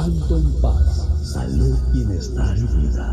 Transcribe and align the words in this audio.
Alto 0.00 0.38
en 0.38 0.60
paz, 0.62 1.30
salud, 1.34 1.78
bienestar 1.92 2.56
y 2.56 2.62
vida. 2.62 3.06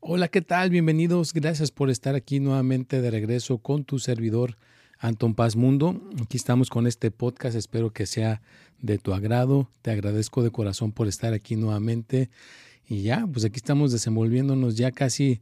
Hola, 0.00 0.26
¿qué 0.26 0.42
tal? 0.42 0.70
Bienvenidos. 0.70 1.32
Gracias 1.32 1.70
por 1.70 1.88
estar 1.88 2.16
aquí 2.16 2.40
nuevamente 2.40 3.00
de 3.00 3.12
regreso 3.12 3.58
con 3.58 3.84
tu 3.84 4.00
servidor 4.00 4.56
Anton 4.98 5.36
Paz 5.36 5.54
Mundo. 5.54 6.02
Aquí 6.20 6.36
estamos 6.36 6.68
con 6.68 6.88
este 6.88 7.12
podcast. 7.12 7.54
Espero 7.54 7.92
que 7.92 8.06
sea 8.06 8.42
de 8.80 8.98
tu 8.98 9.14
agrado. 9.14 9.70
Te 9.82 9.92
agradezco 9.92 10.42
de 10.42 10.50
corazón 10.50 10.90
por 10.90 11.06
estar 11.06 11.32
aquí 11.32 11.54
nuevamente. 11.54 12.28
Y 12.88 13.02
ya, 13.02 13.24
pues 13.32 13.44
aquí 13.44 13.58
estamos 13.58 13.92
desenvolviéndonos 13.92 14.74
ya 14.74 14.90
casi 14.90 15.40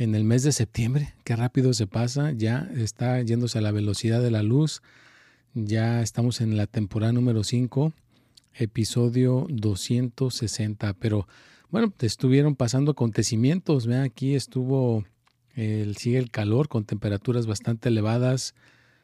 en 0.00 0.14
el 0.14 0.24
mes 0.24 0.42
de 0.42 0.52
septiembre. 0.52 1.12
Qué 1.24 1.36
rápido 1.36 1.74
se 1.74 1.86
pasa. 1.86 2.32
Ya 2.32 2.70
está 2.74 3.20
yéndose 3.20 3.58
a 3.58 3.60
la 3.60 3.70
velocidad 3.70 4.22
de 4.22 4.30
la 4.30 4.42
luz. 4.42 4.80
Ya 5.52 6.00
estamos 6.00 6.40
en 6.40 6.56
la 6.56 6.66
temporada 6.66 7.12
número 7.12 7.44
5, 7.44 7.92
episodio 8.54 9.46
260. 9.50 10.94
Pero 10.94 11.28
bueno, 11.68 11.92
estuvieron 12.00 12.56
pasando 12.56 12.92
acontecimientos. 12.92 13.86
Vean, 13.86 14.04
aquí 14.04 14.34
estuvo, 14.34 15.04
el, 15.54 15.98
sigue 15.98 16.16
el 16.16 16.30
calor 16.30 16.68
con 16.68 16.86
temperaturas 16.86 17.46
bastante 17.46 17.90
elevadas, 17.90 18.54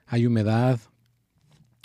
hay 0.07 0.25
humedad. 0.25 0.81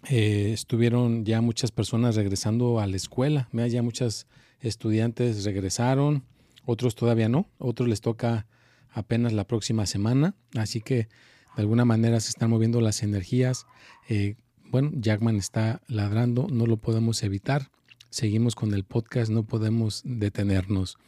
Eh, 0.10 0.52
estuvieron 0.54 1.26
ya 1.26 1.42
muchas 1.42 1.72
personas 1.72 2.16
regresando 2.16 2.80
a 2.80 2.88
la 2.88 2.96
escuela. 2.96 3.50
Vean, 3.52 3.70
ya 3.70 3.84
muchos 3.84 4.26
estudiantes 4.62 5.44
regresaron, 5.44 6.24
otros 6.64 6.96
todavía 6.96 7.28
no, 7.28 7.50
otros 7.58 7.90
les 7.90 8.00
toca 8.00 8.46
apenas 8.92 9.34
la 9.34 9.46
próxima 9.46 9.86
semana. 9.86 10.36
Así 10.56 10.82
que 10.82 11.08
de 11.56 11.62
alguna 11.62 11.86
manera 11.86 12.20
se 12.20 12.30
están 12.30 12.50
moviendo 12.50 12.82
las 12.82 13.04
energías. 13.04 13.66
Eh, 14.10 14.36
bueno, 14.70 14.92
Jackman 14.94 15.38
está 15.38 15.82
ladrando, 15.88 16.48
no 16.50 16.66
lo 16.66 16.78
podemos 16.78 17.24
evitar 17.24 17.70
seguimos 18.12 18.56
con 18.56 18.74
el 18.74 18.84
podcast, 18.84 19.32
no 19.32 19.44
podemos 19.44 20.02
detenernos. 20.06 21.00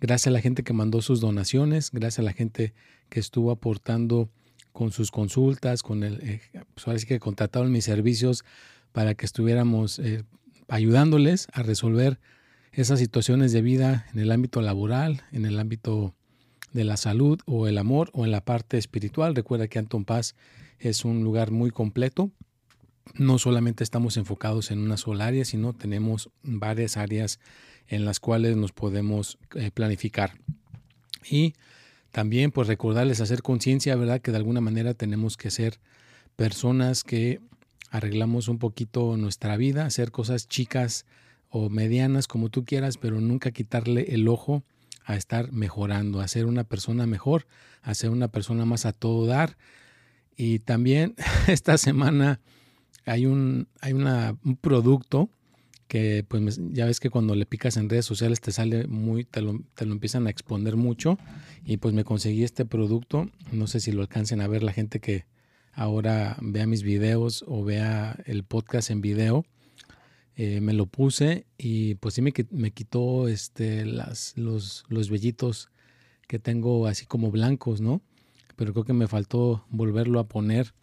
Gracias 0.00 0.26
a 0.26 0.30
la 0.32 0.40
gente 0.40 0.64
que 0.64 0.74
mandó 0.74 1.00
sus 1.00 1.20
donaciones, 1.20 1.90
gracias 1.90 2.18
a 2.18 2.22
la 2.22 2.32
gente 2.34 2.74
que 3.08 3.20
estuvo 3.20 3.50
aportando 3.50 4.28
con 4.72 4.90
sus 4.90 5.10
consultas, 5.10 5.82
con 5.82 6.02
el, 6.02 6.20
eh, 6.22 6.40
pues 6.74 7.06
que 7.06 7.20
contrataron 7.20 7.72
mis 7.72 7.84
servicios 7.84 8.44
para 8.92 9.14
que 9.14 9.24
estuviéramos 9.24 10.00
eh, 10.00 10.24
ayudándoles 10.68 11.46
a 11.52 11.62
resolver 11.62 12.18
esas 12.72 12.98
situaciones 12.98 13.52
de 13.52 13.62
vida 13.62 14.06
en 14.12 14.18
el 14.18 14.32
ámbito 14.32 14.60
laboral, 14.60 15.22
en 15.30 15.46
el 15.46 15.58
ámbito 15.60 16.14
de 16.74 16.84
la 16.84 16.98
salud 16.98 17.40
o 17.46 17.66
el 17.66 17.78
amor 17.78 18.10
o 18.12 18.26
en 18.26 18.30
la 18.30 18.44
parte 18.44 18.76
espiritual. 18.76 19.34
Recuerda 19.34 19.68
que 19.68 19.78
Anton 19.78 20.04
Paz 20.04 20.34
es 20.78 21.06
un 21.06 21.24
lugar 21.24 21.50
muy 21.50 21.70
completo 21.70 22.30
no 23.14 23.38
solamente 23.38 23.84
estamos 23.84 24.16
enfocados 24.16 24.70
en 24.70 24.78
una 24.78 24.96
sola 24.96 25.26
área, 25.26 25.44
sino 25.44 25.72
tenemos 25.72 26.30
varias 26.42 26.96
áreas 26.96 27.38
en 27.86 28.04
las 28.04 28.18
cuales 28.18 28.56
nos 28.56 28.72
podemos 28.72 29.38
eh, 29.54 29.70
planificar. 29.70 30.38
Y 31.28 31.54
también 32.10 32.50
pues 32.50 32.68
recordarles 32.68 33.20
hacer 33.20 33.42
conciencia, 33.42 33.94
¿verdad? 33.96 34.20
Que 34.20 34.30
de 34.30 34.38
alguna 34.38 34.60
manera 34.60 34.94
tenemos 34.94 35.36
que 35.36 35.50
ser 35.50 35.80
personas 36.36 37.04
que 37.04 37.40
arreglamos 37.90 38.48
un 38.48 38.58
poquito 38.58 39.16
nuestra 39.16 39.56
vida, 39.56 39.84
hacer 39.84 40.10
cosas 40.10 40.48
chicas 40.48 41.04
o 41.50 41.68
medianas 41.68 42.26
como 42.26 42.48
tú 42.48 42.64
quieras, 42.64 42.96
pero 42.96 43.20
nunca 43.20 43.52
quitarle 43.52 44.14
el 44.14 44.26
ojo 44.28 44.64
a 45.04 45.16
estar 45.16 45.52
mejorando, 45.52 46.20
a 46.20 46.28
ser 46.28 46.46
una 46.46 46.64
persona 46.64 47.06
mejor, 47.06 47.46
a 47.82 47.94
ser 47.94 48.10
una 48.10 48.28
persona 48.28 48.64
más 48.64 48.86
a 48.86 48.92
todo 48.92 49.26
dar. 49.26 49.56
Y 50.36 50.60
también 50.60 51.14
esta 51.46 51.78
semana 51.78 52.40
hay 53.04 53.26
un, 53.26 53.68
hay 53.80 53.92
una, 53.92 54.36
un 54.44 54.56
producto 54.56 55.30
que 55.86 56.24
pues 56.26 56.58
ya 56.72 56.86
ves 56.86 56.98
que 56.98 57.10
cuando 57.10 57.34
le 57.34 57.46
picas 57.46 57.76
en 57.76 57.88
redes 57.88 58.06
sociales 58.06 58.40
te 58.40 58.52
sale 58.52 58.86
muy, 58.86 59.24
te 59.24 59.42
lo, 59.42 59.60
te 59.74 59.84
lo, 59.86 59.92
empiezan 59.92 60.26
a 60.26 60.30
exponer 60.30 60.76
mucho. 60.76 61.18
Y 61.64 61.76
pues 61.76 61.94
me 61.94 62.04
conseguí 62.04 62.42
este 62.42 62.64
producto, 62.64 63.30
no 63.52 63.66
sé 63.66 63.80
si 63.80 63.92
lo 63.92 64.02
alcancen 64.02 64.40
a 64.40 64.48
ver 64.48 64.62
la 64.62 64.72
gente 64.72 65.00
que 65.00 65.26
ahora 65.72 66.36
vea 66.40 66.66
mis 66.66 66.82
videos 66.82 67.44
o 67.46 67.64
vea 67.64 68.16
el 68.26 68.44
podcast 68.44 68.90
en 68.90 69.02
video, 69.02 69.44
eh, 70.36 70.60
me 70.60 70.72
lo 70.72 70.86
puse 70.86 71.46
y 71.58 71.94
pues 71.96 72.14
sí 72.14 72.22
me, 72.22 72.32
me 72.50 72.70
quitó 72.72 73.28
este, 73.28 73.84
las, 73.84 74.36
los, 74.36 74.84
los 74.88 75.10
vellitos 75.10 75.70
que 76.26 76.38
tengo 76.38 76.86
así 76.86 77.06
como 77.06 77.30
blancos, 77.30 77.80
¿no? 77.80 78.02
Pero 78.56 78.72
creo 78.72 78.84
que 78.84 78.92
me 78.92 79.08
faltó 79.08 79.64
volverlo 79.70 80.18
a 80.20 80.28
poner 80.28 80.74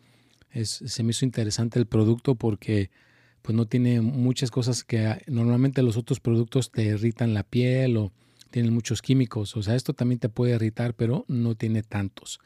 se 0.64 1.04
me 1.04 1.12
hizo 1.12 1.26
interesante 1.26 1.80
el 1.80 1.86
producto 1.86 2.36
porque 2.36 2.92
pues 3.42 3.56
no 3.56 3.66
tiene 3.66 4.02
muchas 4.02 4.52
cosas 4.52 4.84
que 4.84 5.24
normalmente 5.28 5.82
los 5.82 5.98
otros 5.98 6.20
productos 6.20 6.72
te 6.72 6.84
irritan 6.84 7.34
la 7.34 7.44
piel 7.44 7.98
o 7.98 8.12
tienen 8.52 8.74
muchos 8.74 9.02
químicos. 9.02 9.56
O 9.56 9.64
sea, 9.64 9.76
esto 9.76 9.94
también 9.94 10.20
te 10.20 10.30
puede 10.30 10.56
irritar, 10.56 10.94
pero 10.94 11.26
no 11.28 11.56
tiene 11.56 11.82
tantos. 11.82 12.40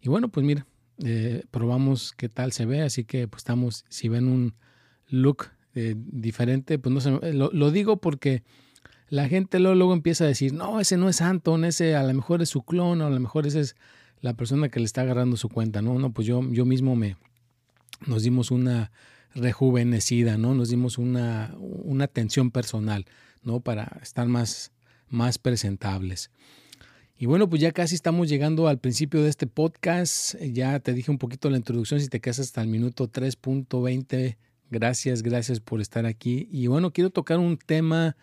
Y 0.00 0.08
bueno, 0.08 0.28
pues 0.28 0.46
mira, 0.46 0.66
eh, 1.04 1.42
probamos 1.50 2.12
qué 2.12 2.28
tal 2.28 2.52
se 2.52 2.64
ve, 2.64 2.82
así 2.82 3.04
que 3.04 3.28
pues 3.28 3.40
estamos, 3.40 3.84
si 3.88 4.08
ven 4.08 4.28
un 4.28 4.54
look 5.08 5.48
eh, 5.74 5.94
diferente, 5.96 6.78
pues 6.78 6.92
no 6.92 7.00
sé, 7.00 7.32
lo, 7.32 7.50
lo, 7.52 7.70
digo 7.70 7.98
porque 7.98 8.42
la 9.08 9.28
gente 9.28 9.58
luego, 9.58 9.76
luego, 9.76 9.92
empieza 9.92 10.24
a 10.24 10.28
decir, 10.28 10.52
no, 10.52 10.80
ese 10.80 10.96
no 10.96 11.08
es 11.08 11.20
Anton, 11.20 11.64
ese 11.64 11.96
a 11.96 12.02
lo 12.02 12.12
mejor 12.14 12.42
es 12.42 12.48
su 12.48 12.62
clon, 12.62 13.00
o 13.00 13.06
a 13.06 13.10
lo 13.10 13.20
mejor 13.20 13.46
ese 13.46 13.60
es 13.60 13.76
la 14.20 14.34
persona 14.34 14.68
que 14.68 14.80
le 14.80 14.86
está 14.86 15.02
agarrando 15.02 15.36
su 15.36 15.48
cuenta, 15.48 15.82
no, 15.82 15.98
no, 15.98 16.12
pues 16.12 16.26
yo, 16.26 16.42
yo 16.50 16.64
mismo 16.64 16.96
me, 16.96 17.16
nos 18.06 18.22
dimos 18.22 18.50
una 18.50 18.90
rejuvenecida, 19.34 20.38
¿no? 20.38 20.54
Nos 20.54 20.70
dimos 20.70 20.98
una, 20.98 21.54
una 21.58 22.04
atención 22.04 22.50
personal, 22.50 23.06
¿no? 23.42 23.60
Para 23.60 23.98
estar 24.02 24.26
más, 24.26 24.72
más 25.08 25.38
presentables. 25.38 26.30
Y 27.16 27.26
bueno, 27.26 27.48
pues 27.50 27.60
ya 27.60 27.70
casi 27.72 27.94
estamos 27.94 28.28
llegando 28.28 28.66
al 28.66 28.78
principio 28.78 29.22
de 29.22 29.28
este 29.28 29.46
podcast. 29.46 30.36
Ya 30.40 30.80
te 30.80 30.94
dije 30.94 31.10
un 31.10 31.18
poquito 31.18 31.50
la 31.50 31.58
introducción, 31.58 32.00
si 32.00 32.08
te 32.08 32.18
quedas 32.18 32.38
hasta 32.38 32.62
el 32.62 32.68
minuto 32.68 33.12
3.20. 33.12 34.38
Gracias, 34.70 35.22
gracias 35.22 35.60
por 35.60 35.80
estar 35.80 36.06
aquí. 36.06 36.48
Y 36.50 36.68
bueno, 36.68 36.92
quiero 36.92 37.10
tocar 37.10 37.38
un 37.38 37.58
tema 37.58 38.16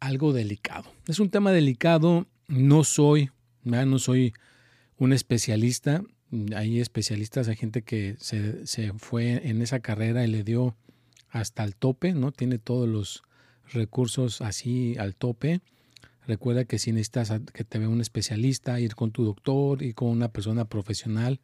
algo 0.00 0.32
delicado. 0.32 0.92
Es 1.06 1.20
un 1.20 1.30
tema 1.30 1.52
delicado, 1.52 2.26
no 2.48 2.82
soy, 2.82 3.30
no 3.62 3.98
soy 4.00 4.34
un 4.98 5.12
especialista, 5.12 6.02
hay 6.56 6.80
especialistas, 6.80 7.46
hay 7.46 7.56
gente 7.56 7.82
que 7.82 8.16
se, 8.18 8.66
se, 8.66 8.92
fue 8.94 9.48
en 9.48 9.62
esa 9.62 9.80
carrera 9.80 10.24
y 10.24 10.28
le 10.28 10.42
dio 10.42 10.74
hasta 11.28 11.62
el 11.62 11.76
tope, 11.76 12.12
¿no? 12.12 12.32
Tiene 12.32 12.58
todos 12.58 12.88
los 12.88 13.22
recursos 13.72 14.40
así 14.40 14.96
al 14.98 15.14
tope. 15.14 15.60
Recuerda 16.26 16.64
que 16.64 16.78
si 16.78 16.92
necesitas 16.92 17.32
que 17.52 17.64
te 17.64 17.78
vea 17.78 17.88
un 17.88 18.00
especialista, 18.00 18.80
ir 18.80 18.94
con 18.94 19.12
tu 19.12 19.24
doctor, 19.24 19.82
y 19.82 19.92
con 19.92 20.08
una 20.08 20.28
persona 20.28 20.64
profesional, 20.64 21.40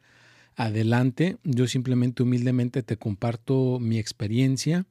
adelante. 0.58 1.38
Yo 1.44 1.68
simplemente 1.68 2.24
humildemente 2.24 2.82
te 2.82 2.96
comparto 2.96 3.78
mi 3.80 3.98
experiencia. 3.98 4.86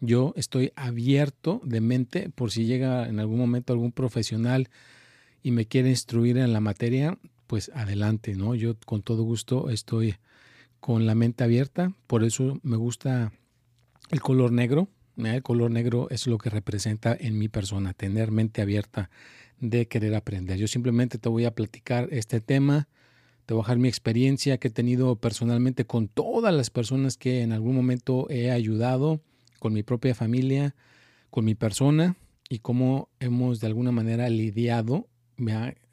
Yo 0.00 0.34
estoy 0.36 0.72
abierto 0.74 1.62
de 1.64 1.80
mente 1.80 2.30
por 2.30 2.50
si 2.50 2.66
llega 2.66 3.08
en 3.08 3.20
algún 3.20 3.38
momento 3.38 3.72
algún 3.72 3.92
profesional 3.92 4.68
y 5.42 5.52
me 5.52 5.66
quiere 5.66 5.88
instruir 5.88 6.36
en 6.36 6.52
la 6.52 6.60
materia, 6.60 7.16
pues 7.46 7.70
adelante, 7.74 8.34
¿no? 8.34 8.56
Yo 8.56 8.76
con 8.84 9.02
todo 9.02 9.22
gusto 9.22 9.70
estoy 9.70 10.16
con 10.80 11.06
la 11.06 11.14
mente 11.14 11.44
abierta, 11.44 11.94
por 12.08 12.24
eso 12.24 12.58
me 12.64 12.76
gusta 12.76 13.32
el 14.10 14.20
color 14.20 14.52
negro. 14.52 14.88
El 15.16 15.44
color 15.44 15.70
negro 15.70 16.08
es 16.10 16.26
lo 16.26 16.38
que 16.38 16.50
representa 16.50 17.16
en 17.18 17.38
mi 17.38 17.48
persona, 17.48 17.92
tener 17.94 18.32
mente 18.32 18.62
abierta 18.62 19.10
de 19.60 19.86
querer 19.86 20.16
aprender. 20.16 20.58
Yo 20.58 20.66
simplemente 20.66 21.18
te 21.18 21.28
voy 21.28 21.44
a 21.44 21.54
platicar 21.54 22.08
este 22.10 22.40
tema, 22.40 22.88
te 23.46 23.54
voy 23.54 23.60
a 23.60 23.64
dejar 23.64 23.78
mi 23.78 23.88
experiencia 23.88 24.58
que 24.58 24.68
he 24.68 24.70
tenido 24.70 25.16
personalmente 25.16 25.84
con 25.84 26.08
todas 26.08 26.54
las 26.54 26.70
personas 26.70 27.16
que 27.16 27.42
en 27.42 27.52
algún 27.52 27.74
momento 27.76 28.26
he 28.30 28.50
ayudado, 28.50 29.20
con 29.58 29.72
mi 29.72 29.82
propia 29.82 30.14
familia, 30.14 30.74
con 31.30 31.44
mi 31.44 31.54
persona 31.54 32.16
y 32.48 32.60
cómo 32.60 33.08
hemos 33.20 33.60
de 33.60 33.66
alguna 33.66 33.92
manera 33.92 34.28
lidiado 34.28 35.08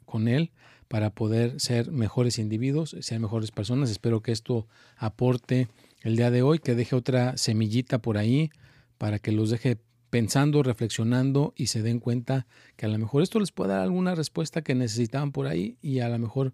con 0.04 0.28
él 0.28 0.50
para 0.88 1.10
poder 1.10 1.58
ser 1.58 1.90
mejores 1.90 2.38
individuos, 2.38 2.96
ser 3.00 3.18
mejores 3.18 3.50
personas. 3.50 3.90
Espero 3.90 4.20
que 4.22 4.32
esto 4.32 4.66
aporte 4.96 5.68
el 6.02 6.16
día 6.16 6.30
de 6.30 6.42
hoy, 6.42 6.58
que 6.58 6.74
deje 6.74 6.94
otra 6.94 7.36
semillita 7.36 7.98
por 7.98 8.18
ahí 8.18 8.50
para 8.98 9.18
que 9.18 9.32
los 9.32 9.50
deje 9.50 9.78
pensando, 10.10 10.62
reflexionando 10.62 11.54
y 11.56 11.68
se 11.68 11.80
den 11.80 11.98
cuenta 11.98 12.46
que 12.76 12.84
a 12.84 12.90
lo 12.90 12.98
mejor 12.98 13.22
esto 13.22 13.40
les 13.40 13.52
puede 13.52 13.70
dar 13.70 13.80
alguna 13.80 14.14
respuesta 14.14 14.60
que 14.60 14.74
necesitaban 14.74 15.32
por 15.32 15.46
ahí 15.46 15.78
y 15.80 16.00
a 16.00 16.10
lo 16.10 16.18
mejor 16.18 16.52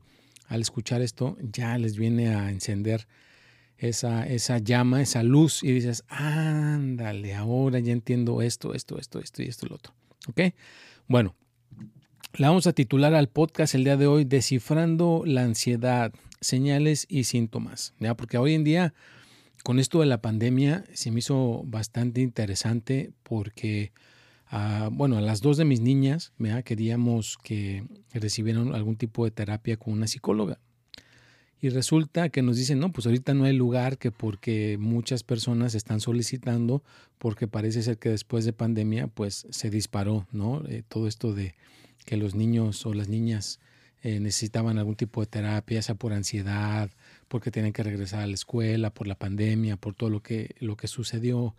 al 0.49 0.63
escuchar 0.63 1.03
esto 1.03 1.37
ya 1.41 1.79
les 1.79 1.97
viene 1.97 2.35
a 2.35 2.51
encender 2.51 3.07
esa, 3.77 4.27
esa 4.27 4.59
llama, 4.59 5.01
esa 5.01 5.23
luz 5.23 5.63
y 5.63 5.73
dices, 5.73 6.05
ándale, 6.09 7.35
ahora 7.35 7.79
ya 7.79 7.93
entiendo 7.93 8.43
esto, 8.43 8.75
esto, 8.75 8.99
esto, 8.99 9.21
esto 9.21 9.43
y 9.43 9.47
esto 9.47 9.67
y 9.67 9.69
lo 9.69 9.77
otro. 9.77 9.95
¿Ok? 10.27 10.41
Bueno, 11.07 11.35
la 12.35 12.49
vamos 12.49 12.67
a 12.67 12.73
titular 12.73 13.15
al 13.15 13.29
podcast 13.29 13.75
el 13.75 13.85
día 13.85 13.97
de 13.97 14.07
hoy, 14.07 14.25
Descifrando 14.25 15.23
la 15.25 15.45
ansiedad, 15.45 16.13
señales 16.41 17.07
y 17.09 17.25
síntomas. 17.25 17.95
¿ya? 18.01 18.17
Porque 18.17 18.39
hoy 18.39 18.55
en 18.55 18.65
día, 18.65 18.95
con 19.65 19.79
esto 19.79 20.01
de 20.01 20.07
la 20.07 20.21
pandemia, 20.21 20.85
se 20.93 21.11
me 21.11 21.21
hizo 21.21 21.63
bastante 21.65 22.21
interesante 22.21 23.13
porque, 23.23 23.93
bueno, 24.91 25.19
a 25.19 25.21
las 25.21 25.41
dos 25.41 25.57
de 25.57 25.65
mis 25.65 25.81
niñas 25.81 26.33
¿ya? 26.39 26.63
queríamos 26.63 27.39
que 27.43 27.85
recibieran 28.13 28.75
algún 28.75 28.97
tipo 28.97 29.25
de 29.25 29.31
terapia 29.31 29.77
con 29.77 29.93
una 29.93 30.07
psicóloga. 30.07 30.59
Y 31.61 31.71
resulta 31.71 32.29
que 32.29 32.41
nos 32.41 32.57
dicen, 32.57 32.79
no, 32.79 32.93
pues 32.93 33.07
ahorita 33.07 33.35
no 33.35 33.45
hay 33.45 33.53
lugar 33.53 33.99
que 33.99 34.13
porque 34.13 34.77
muchas 34.79 35.25
personas 35.25 35.75
están 35.75 36.01
solicitando, 36.01 36.85
porque 37.19 37.49
parece 37.49 37.83
ser 37.83 37.99
que 37.99 38.11
después 38.11 38.45
de 38.45 38.53
pandemia, 38.53 39.09
pues 39.09 39.47
se 39.51 39.69
disparó, 39.69 40.27
¿no? 40.31 40.63
Eh, 40.69 40.85
todo 40.89 41.09
esto 41.09 41.35
de 41.35 41.57
que 42.05 42.17
los 42.17 42.37
niños 42.37 42.87
o 42.87 42.95
las 42.95 43.09
niñas 43.09 43.59
eh, 44.03 44.21
necesitaban 44.21 44.79
algún 44.79 44.95
tipo 44.95 45.21
de 45.21 45.27
terapia, 45.27 45.83
sea 45.83 45.97
por 45.97 46.13
ansiedad, 46.13 46.91
porque 47.27 47.51
tienen 47.51 47.73
que 47.73 47.83
regresar 47.83 48.21
a 48.21 48.27
la 48.29 48.35
escuela, 48.35 48.91
por 48.91 49.09
la 49.09 49.17
pandemia, 49.17 49.77
por 49.77 49.95
todo 49.95 50.11
lo 50.11 50.23
que, 50.23 50.55
lo 50.61 50.77
que 50.77 50.87
sucedió 50.87 51.57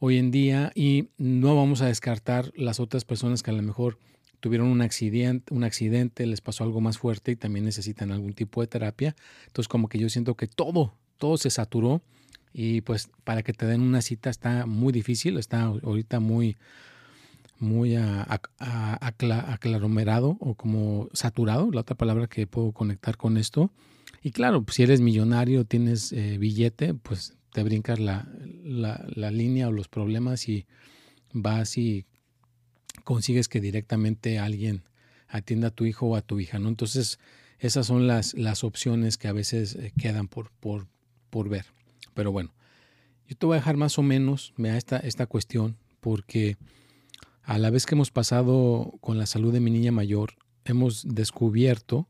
hoy 0.00 0.18
en 0.18 0.32
día. 0.32 0.72
Y 0.74 1.10
no 1.16 1.54
vamos 1.54 1.82
a 1.82 1.86
descartar 1.86 2.50
las 2.56 2.80
otras 2.80 3.04
personas 3.04 3.44
que 3.44 3.50
a 3.50 3.54
lo 3.54 3.62
mejor 3.62 3.98
tuvieron 4.40 4.66
un 4.66 4.80
accidente, 4.80 5.54
un 5.54 5.62
accidente, 5.62 6.26
les 6.26 6.40
pasó 6.40 6.64
algo 6.64 6.80
más 6.80 6.98
fuerte 6.98 7.30
y 7.30 7.36
también 7.36 7.64
necesitan 7.64 8.10
algún 8.10 8.32
tipo 8.32 8.60
de 8.62 8.66
terapia. 8.66 9.14
Entonces 9.46 9.68
como 9.68 9.88
que 9.88 9.98
yo 9.98 10.08
siento 10.08 10.34
que 10.34 10.48
todo, 10.48 10.94
todo 11.18 11.36
se 11.36 11.50
saturó 11.50 12.02
y 12.52 12.80
pues 12.80 13.10
para 13.22 13.42
que 13.42 13.52
te 13.52 13.66
den 13.66 13.82
una 13.82 14.02
cita 14.02 14.30
está 14.30 14.66
muy 14.66 14.92
difícil, 14.92 15.38
está 15.38 15.62
ahorita 15.62 16.18
muy 16.18 16.56
muy 17.58 17.94
aclaromerado 18.58 20.38
o 20.40 20.54
como 20.54 21.10
saturado, 21.12 21.70
la 21.70 21.82
otra 21.82 21.94
palabra 21.94 22.26
que 22.26 22.46
puedo 22.46 22.72
conectar 22.72 23.18
con 23.18 23.36
esto. 23.36 23.70
Y 24.22 24.30
claro, 24.32 24.64
si 24.70 24.82
eres 24.82 25.02
millonario, 25.02 25.66
tienes 25.66 26.10
eh, 26.12 26.38
billete, 26.38 26.94
pues 26.94 27.36
te 27.52 27.62
brincas 27.62 27.98
la, 27.98 28.28
la, 28.62 29.30
línea 29.30 29.68
o 29.68 29.72
los 29.72 29.88
problemas 29.88 30.48
y 30.48 30.66
vas 31.32 31.76
y 31.78 32.06
consigues 33.04 33.48
que 33.48 33.60
directamente 33.60 34.38
alguien 34.38 34.84
atienda 35.28 35.68
a 35.68 35.70
tu 35.70 35.84
hijo 35.84 36.06
o 36.06 36.16
a 36.16 36.22
tu 36.22 36.40
hija, 36.40 36.58
¿no? 36.58 36.68
Entonces, 36.68 37.18
esas 37.58 37.86
son 37.86 38.06
las, 38.06 38.34
las 38.34 38.64
opciones 38.64 39.18
que 39.18 39.28
a 39.28 39.32
veces 39.32 39.74
eh, 39.74 39.92
quedan 39.98 40.28
por, 40.28 40.50
por, 40.60 40.86
por 41.30 41.48
ver. 41.48 41.66
Pero 42.14 42.32
bueno, 42.32 42.52
yo 43.28 43.36
te 43.36 43.46
voy 43.46 43.54
a 43.54 43.60
dejar 43.60 43.76
más 43.76 43.98
o 43.98 44.02
menos 44.02 44.52
esta, 44.58 44.98
esta 44.98 45.26
cuestión 45.26 45.76
porque 46.00 46.56
a 47.42 47.58
la 47.58 47.70
vez 47.70 47.86
que 47.86 47.94
hemos 47.94 48.10
pasado 48.10 48.94
con 49.00 49.18
la 49.18 49.26
salud 49.26 49.52
de 49.52 49.60
mi 49.60 49.70
niña 49.70 49.92
mayor, 49.92 50.34
hemos 50.64 51.04
descubierto, 51.06 52.08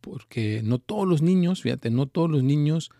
porque 0.00 0.62
no 0.64 0.78
todos 0.78 1.06
los 1.06 1.22
niños, 1.22 1.62
fíjate, 1.62 1.90
no 1.90 2.06
todos 2.06 2.30
los 2.30 2.42
niños 2.42 2.90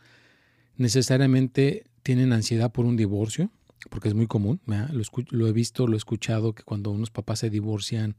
necesariamente 0.81 1.85
tienen 2.03 2.33
ansiedad 2.33 2.73
por 2.73 2.87
un 2.87 2.97
divorcio, 2.97 3.51
porque 3.91 4.09
es 4.09 4.15
muy 4.15 4.27
común, 4.27 4.63
lo, 4.65 5.47
he 5.47 5.53
visto, 5.53 5.87
lo 5.87 5.95
he 5.95 5.99
escuchado, 5.99 6.55
que 6.55 6.63
cuando 6.63 6.91
unos 6.91 7.11
papás 7.11 7.41
se 7.41 7.51
divorcian, 7.51 8.17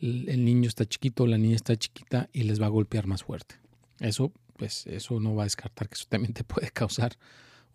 el, 0.00 0.42
niño 0.42 0.68
está 0.68 0.86
chiquito, 0.86 1.26
la 1.26 1.36
niña 1.36 1.54
está 1.54 1.76
chiquita 1.76 2.30
y 2.32 2.44
les 2.44 2.60
va 2.60 2.66
a 2.66 2.70
golpear 2.70 3.06
más 3.06 3.22
fuerte. 3.24 3.56
Eso, 4.00 4.32
pues, 4.56 4.86
eso 4.86 5.20
no 5.20 5.34
va 5.34 5.42
a 5.42 5.46
descartar 5.46 5.90
que 5.90 5.94
eso 5.94 6.06
también 6.08 6.32
te 6.32 6.44
puede 6.44 6.70
causar 6.70 7.18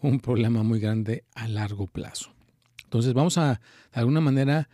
un 0.02 0.20
problema 0.20 0.64
muy 0.64 0.80
grande 0.80 1.24
a 1.36 1.48
largo 1.48 1.86
plazo. 1.86 2.34
Entonces 2.86 3.14
vamos 3.14 3.38
a, 3.38 3.62
de 3.94 4.00
alguna 4.00 4.20
manera, 4.20 4.68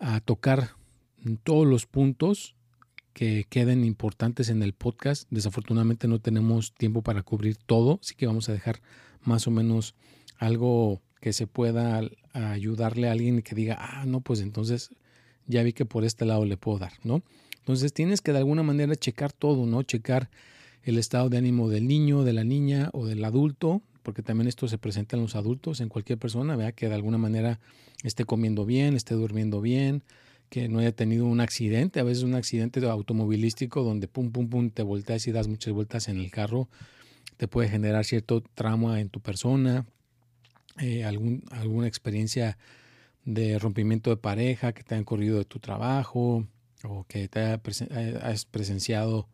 a 0.00 0.18
tocar 0.20 0.70
todos 1.44 1.66
los 1.66 1.86
puntos 1.86 2.56
que 3.20 3.44
queden 3.50 3.84
importantes 3.84 4.48
en 4.48 4.62
el 4.62 4.72
podcast. 4.72 5.28
Desafortunadamente 5.30 6.08
no 6.08 6.20
tenemos 6.20 6.72
tiempo 6.72 7.02
para 7.02 7.22
cubrir 7.22 7.58
todo, 7.58 7.98
así 8.00 8.14
que 8.14 8.26
vamos 8.26 8.48
a 8.48 8.54
dejar 8.54 8.80
más 9.20 9.46
o 9.46 9.50
menos 9.50 9.94
algo 10.38 11.02
que 11.20 11.34
se 11.34 11.46
pueda 11.46 12.00
ayudarle 12.32 13.08
a 13.08 13.12
alguien 13.12 13.42
que 13.42 13.54
diga, 13.54 13.76
ah, 13.78 14.06
no, 14.06 14.22
pues 14.22 14.40
entonces 14.40 14.88
ya 15.46 15.62
vi 15.62 15.74
que 15.74 15.84
por 15.84 16.06
este 16.06 16.24
lado 16.24 16.46
le 16.46 16.56
puedo 16.56 16.78
dar, 16.78 16.94
¿no? 17.04 17.22
Entonces 17.58 17.92
tienes 17.92 18.22
que 18.22 18.32
de 18.32 18.38
alguna 18.38 18.62
manera 18.62 18.96
checar 18.96 19.34
todo, 19.34 19.66
¿no? 19.66 19.82
Checar 19.82 20.30
el 20.82 20.96
estado 20.96 21.28
de 21.28 21.36
ánimo 21.36 21.68
del 21.68 21.86
niño, 21.88 22.24
de 22.24 22.32
la 22.32 22.44
niña 22.44 22.88
o 22.94 23.04
del 23.04 23.22
adulto, 23.22 23.82
porque 24.02 24.22
también 24.22 24.48
esto 24.48 24.66
se 24.66 24.78
presenta 24.78 25.16
en 25.16 25.22
los 25.22 25.36
adultos, 25.36 25.82
en 25.82 25.90
cualquier 25.90 26.18
persona, 26.18 26.56
vea 26.56 26.72
que 26.72 26.88
de 26.88 26.94
alguna 26.94 27.18
manera 27.18 27.60
esté 28.02 28.24
comiendo 28.24 28.64
bien, 28.64 28.96
esté 28.96 29.14
durmiendo 29.14 29.60
bien, 29.60 30.04
que 30.50 30.68
no 30.68 30.80
haya 30.80 30.92
tenido 30.92 31.26
un 31.26 31.40
accidente, 31.40 32.00
a 32.00 32.04
veces 32.04 32.24
un 32.24 32.34
accidente 32.34 32.84
automovilístico 32.86 33.82
donde 33.82 34.08
pum, 34.08 34.32
pum, 34.32 34.48
pum, 34.48 34.70
te 34.70 34.82
volteas 34.82 35.26
y 35.28 35.32
das 35.32 35.48
muchas 35.48 35.72
vueltas 35.72 36.08
en 36.08 36.18
el 36.18 36.30
carro, 36.30 36.68
te 37.36 37.48
puede 37.48 37.68
generar 37.68 38.04
cierto 38.04 38.42
trauma 38.42 39.00
en 39.00 39.08
tu 39.08 39.20
persona, 39.20 39.86
eh, 40.78 41.04
algún, 41.04 41.44
alguna 41.52 41.86
experiencia 41.86 42.58
de 43.24 43.58
rompimiento 43.58 44.10
de 44.10 44.16
pareja 44.16 44.72
que 44.72 44.82
te 44.82 44.96
han 44.96 45.04
corrido 45.04 45.38
de 45.38 45.44
tu 45.44 45.60
trabajo 45.60 46.46
o 46.84 47.04
que 47.04 47.28
te 47.28 47.40
hayas 47.40 48.44
presenciado 48.44 49.28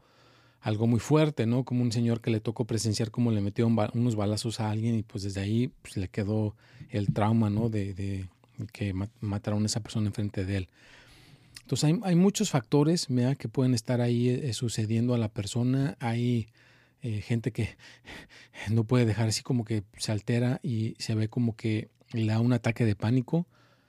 algo 0.60 0.86
muy 0.86 1.00
fuerte, 1.00 1.46
¿no? 1.46 1.64
Como 1.64 1.82
un 1.82 1.92
señor 1.92 2.20
que 2.20 2.30
le 2.30 2.40
tocó 2.40 2.64
presenciar 2.64 3.10
cómo 3.10 3.30
le 3.30 3.40
metió 3.40 3.66
unos 3.66 4.16
balazos 4.16 4.60
a 4.60 4.70
alguien 4.70 4.96
y 4.96 5.02
pues 5.02 5.22
desde 5.22 5.40
ahí 5.40 5.70
pues, 5.80 5.96
le 5.96 6.08
quedó 6.08 6.56
el 6.90 7.12
trauma, 7.12 7.48
¿no? 7.48 7.68
De, 7.70 7.94
de 7.94 8.28
que 8.72 8.92
mataron 9.20 9.62
a 9.62 9.66
esa 9.66 9.80
persona 9.80 10.08
enfrente 10.08 10.44
de 10.44 10.56
él. 10.56 10.68
Entonces 11.66 11.90
hay, 11.90 12.00
hay 12.04 12.14
muchos 12.14 12.50
factores 12.50 13.08
que 13.38 13.48
pueden 13.48 13.74
estar 13.74 14.00
ahí 14.00 14.28
eh, 14.28 14.52
sucediendo 14.52 15.14
a 15.14 15.18
la 15.18 15.28
persona. 15.28 15.96
Hay 15.98 16.46
eh, 17.02 17.22
gente 17.22 17.50
que 17.50 17.76
no 18.70 18.84
puede 18.84 19.04
dejar 19.04 19.26
así 19.26 19.42
como 19.42 19.64
que 19.64 19.82
se 19.98 20.12
altera 20.12 20.60
y 20.62 20.94
se 21.00 21.16
ve 21.16 21.26
como 21.28 21.56
que 21.56 21.90
le 22.12 22.26
da 22.26 22.38
un 22.38 22.52
ataque 22.52 22.84
de 22.84 22.94
pánico. 22.94 23.48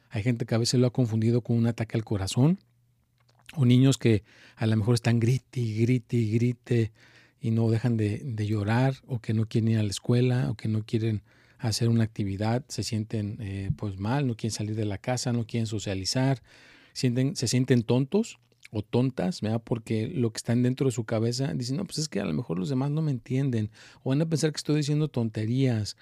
Hay 0.10 0.24
gente 0.24 0.48
que 0.48 0.55
a 0.55 0.57
veces 0.57 0.79
lo 0.79 0.88
ha 0.88 0.91
confundido 0.91 1.41
con 1.41 1.55
un 1.55 1.67
ataque 1.67 1.96
al 1.96 2.03
corazón 2.03 2.57
o 3.55 3.63
niños 3.63 4.00
que 4.00 4.24
a 4.55 4.65
lo 4.65 4.75
mejor 4.75 4.96
están 4.96 5.19
grite 5.19 5.60
y 5.60 5.79
grite 5.79 6.17
y 6.17 6.31
grite 6.31 6.91
y 7.39 7.51
no 7.51 7.69
dejan 7.69 7.96
de, 7.96 8.24
llorar 8.38 8.96
o 9.05 9.19
que 9.19 9.36
no 9.36 9.46
quieren 9.46 9.69
ir 9.69 9.77
a 9.77 9.84
la 9.84 9.91
escuela 9.91 10.50
o 10.50 10.55
que 10.55 10.67
no 10.67 10.81
quieren 10.84 11.22
hacer 11.60 11.89
una 11.89 12.05
actividad, 12.05 12.65
se 12.69 12.81
sienten 12.81 13.38
eh, 13.39 13.69
pues 13.77 14.00
mal, 14.00 14.25
no 14.25 14.36
quieren 14.36 14.55
salir 14.55 14.75
de 14.75 14.86
la 14.86 14.98
casa, 14.98 15.31
no 15.31 15.46
quieren 15.46 15.67
socializar, 15.67 16.41
sienten, 16.97 17.35
se 17.35 17.47
sienten 17.47 17.83
tontos 17.83 18.39
o 18.71 18.81
tontas, 18.81 19.41
¿verdad? 19.41 19.61
porque 19.63 20.07
lo 20.07 20.31
que 20.31 20.37
están 20.37 20.63
dentro 20.63 20.87
de 20.87 20.91
su 20.91 21.05
cabeza 21.05 21.53
dicen, 21.53 21.77
no, 21.77 21.85
pues 21.85 21.99
es 21.99 22.09
que 22.09 22.19
a 22.19 22.25
lo 22.25 22.33
mejor 22.33 22.57
los 22.57 22.69
demás 22.69 22.89
no 22.89 23.03
me 23.03 23.11
entienden 23.11 23.69
o 24.03 24.09
van 24.09 24.21
a 24.21 24.25
pensar 24.25 24.51
que 24.51 24.57
estoy 24.57 24.77
diciendo 24.77 25.07
tonterías 25.07 25.95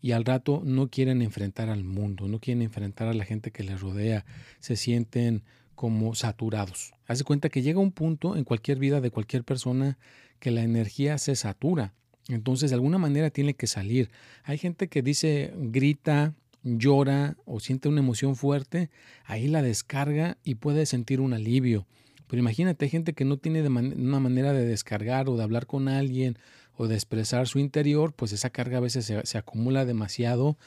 y 0.00 0.12
al 0.12 0.24
rato 0.24 0.62
no 0.64 0.88
quieren 0.88 1.20
enfrentar 1.20 1.68
al 1.68 1.82
mundo, 1.82 2.28
no 2.28 2.38
quieren 2.38 2.62
enfrentar 2.62 3.08
a 3.08 3.14
la 3.14 3.24
gente 3.24 3.50
que 3.50 3.64
les 3.64 3.80
rodea, 3.80 4.24
se 4.60 4.76
sienten 4.76 5.42
como 5.74 6.14
saturados. 6.14 6.94
Haz 7.08 7.18
de 7.18 7.24
cuenta 7.24 7.48
que 7.48 7.62
llega 7.62 7.80
un 7.80 7.92
punto 7.92 8.36
en 8.36 8.44
cualquier 8.44 8.78
vida 8.78 9.00
de 9.00 9.10
cualquier 9.10 9.42
persona 9.42 9.98
que 10.38 10.52
la 10.52 10.62
energía 10.62 11.18
se 11.18 11.34
satura. 11.34 11.92
Entonces, 12.28 12.70
de 12.70 12.74
alguna 12.74 12.98
manera 12.98 13.30
tiene 13.30 13.54
que 13.54 13.66
salir. 13.66 14.10
Hay 14.44 14.58
gente 14.58 14.88
que 14.88 15.02
dice, 15.02 15.52
grita, 15.56 16.34
llora 16.66 17.36
o 17.46 17.60
siente 17.60 17.88
una 17.88 18.00
emoción 18.00 18.36
fuerte, 18.36 18.90
ahí 19.24 19.46
la 19.46 19.62
descarga 19.62 20.36
y 20.44 20.56
puede 20.56 20.84
sentir 20.84 21.20
un 21.20 21.32
alivio. 21.32 21.86
Pero 22.26 22.40
imagínate, 22.40 22.88
gente 22.88 23.12
que 23.12 23.24
no 23.24 23.36
tiene 23.36 23.62
una 23.66 24.18
manera 24.20 24.52
de 24.52 24.66
descargar 24.66 25.28
o 25.28 25.36
de 25.36 25.44
hablar 25.44 25.66
con 25.66 25.88
alguien 25.88 26.36
o 26.76 26.88
de 26.88 26.96
expresar 26.96 27.46
su 27.46 27.60
interior, 27.60 28.12
pues 28.12 28.32
esa 28.32 28.50
carga 28.50 28.78
a 28.78 28.80
veces 28.80 29.12
se 29.22 29.38
acumula 29.38 29.84
demasiado 29.84 30.58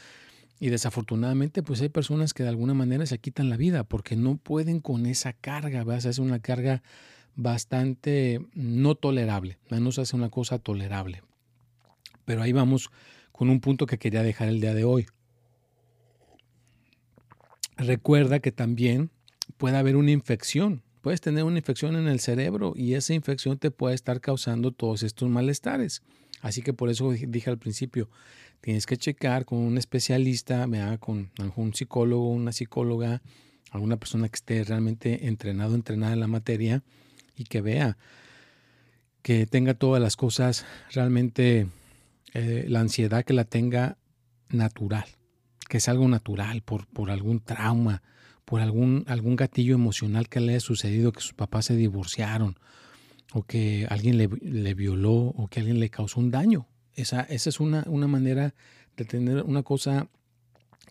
Y 0.62 0.70
desafortunadamente, 0.70 1.64
pues 1.64 1.82
hay 1.82 1.90
personas 1.90 2.34
que 2.34 2.44
de 2.44 2.50
alguna 2.50 2.74
manera 2.74 3.06
se 3.06 3.18
quitan 3.18 3.50
la 3.50 3.58
vida 3.58 3.84
porque 3.84 4.16
no 4.16 4.38
pueden 4.38 4.80
con 4.82 5.06
esa 5.06 5.34
carga, 5.34 5.84
¿verdad? 5.84 6.10
Hace 6.10 6.22
una 6.22 6.40
carga 6.40 6.82
bastante 7.36 8.42
no 8.54 8.96
tolerable, 8.96 9.58
no 9.70 9.92
se 9.92 10.02
hace 10.02 10.16
una 10.16 10.30
cosa 10.30 10.60
tolerable. 10.60 11.24
Pero 12.26 12.42
ahí 12.42 12.52
vamos 12.52 12.90
con 13.32 13.50
un 13.50 13.62
punto 13.62 13.86
que 13.86 13.98
quería 13.98 14.24
dejar 14.24 14.50
el 14.50 14.60
día 14.60 14.74
de 14.74 14.84
hoy. 14.84 15.08
Recuerda 17.80 18.40
que 18.40 18.52
también 18.52 19.10
puede 19.58 19.78
haber 19.78 19.96
una 19.96 20.12
infección. 20.12 20.84
Puedes 21.02 21.22
tener 21.22 21.46
una 21.46 21.60
infección 21.60 21.96
en 21.96 22.08
el 22.08 22.20
cerebro 22.20 22.74
y 22.76 22.94
esa 22.96 23.14
infección 23.14 23.58
te 23.58 23.72
puede 23.72 23.96
estar 23.96 24.20
causando 24.20 24.72
todos 24.72 25.02
estos 25.02 25.30
malestares. 25.30 26.04
Así 26.42 26.62
que 26.62 26.74
por 26.74 26.90
eso 26.90 27.12
dije 27.12 27.50
al 27.50 27.58
principio, 27.58 28.10
tienes 28.60 28.86
que 28.86 28.98
checar 28.98 29.46
con 29.46 29.60
un 29.60 29.78
especialista, 29.78 30.68
con 31.00 31.32
algún 31.40 31.74
psicólogo, 31.74 32.30
una 32.30 32.52
psicóloga, 32.52 33.22
alguna 33.72 33.98
persona 33.98 34.28
que 34.28 34.36
esté 34.36 34.64
realmente 34.66 35.28
entrenado, 35.28 35.76
entrenada 35.76 36.14
en 36.14 36.20
la 36.20 36.28
materia 36.28 36.84
y 37.36 37.46
que 37.46 37.62
vea 37.62 37.98
que 39.22 39.46
tenga 39.46 39.74
todas 39.74 40.02
las 40.02 40.16
cosas 40.16 40.66
realmente, 40.92 41.68
eh, 42.34 42.66
la 42.68 42.82
ansiedad 42.82 43.24
que 43.24 43.34
la 43.34 43.44
tenga 43.46 43.98
natural, 44.50 45.06
que 45.70 45.78
es 45.78 45.88
algo 45.88 46.08
natural 46.10 46.62
por, 46.62 46.88
por 46.88 47.12
algún 47.12 47.40
trauma, 47.40 48.02
por 48.44 48.60
algún, 48.60 49.06
algún 49.08 49.36
gatillo 49.36 49.76
emocional 49.76 50.28
que 50.28 50.40
le 50.40 50.54
haya 50.54 50.60
sucedido, 50.60 51.14
que 51.14 51.22
sus 51.22 51.34
papás 51.34 51.66
se 51.66 51.76
divorciaron, 51.76 52.58
o 53.32 53.44
que 53.44 53.86
alguien 53.90 54.18
le, 54.18 54.74
violó, 54.74 55.14
o 55.14 55.48
que 55.48 55.60
alguien 55.60 55.80
le 55.80 55.92
causó 55.92 56.20
un 56.20 56.32
daño. 56.32 56.68
Esa, 56.96 57.22
esa 57.22 57.50
es 57.50 57.60
una, 57.60 57.84
una 57.88 58.08
manera 58.08 58.56
de 58.98 59.06
tener 59.06 59.44
una 59.44 59.62
cosa 59.62 60.10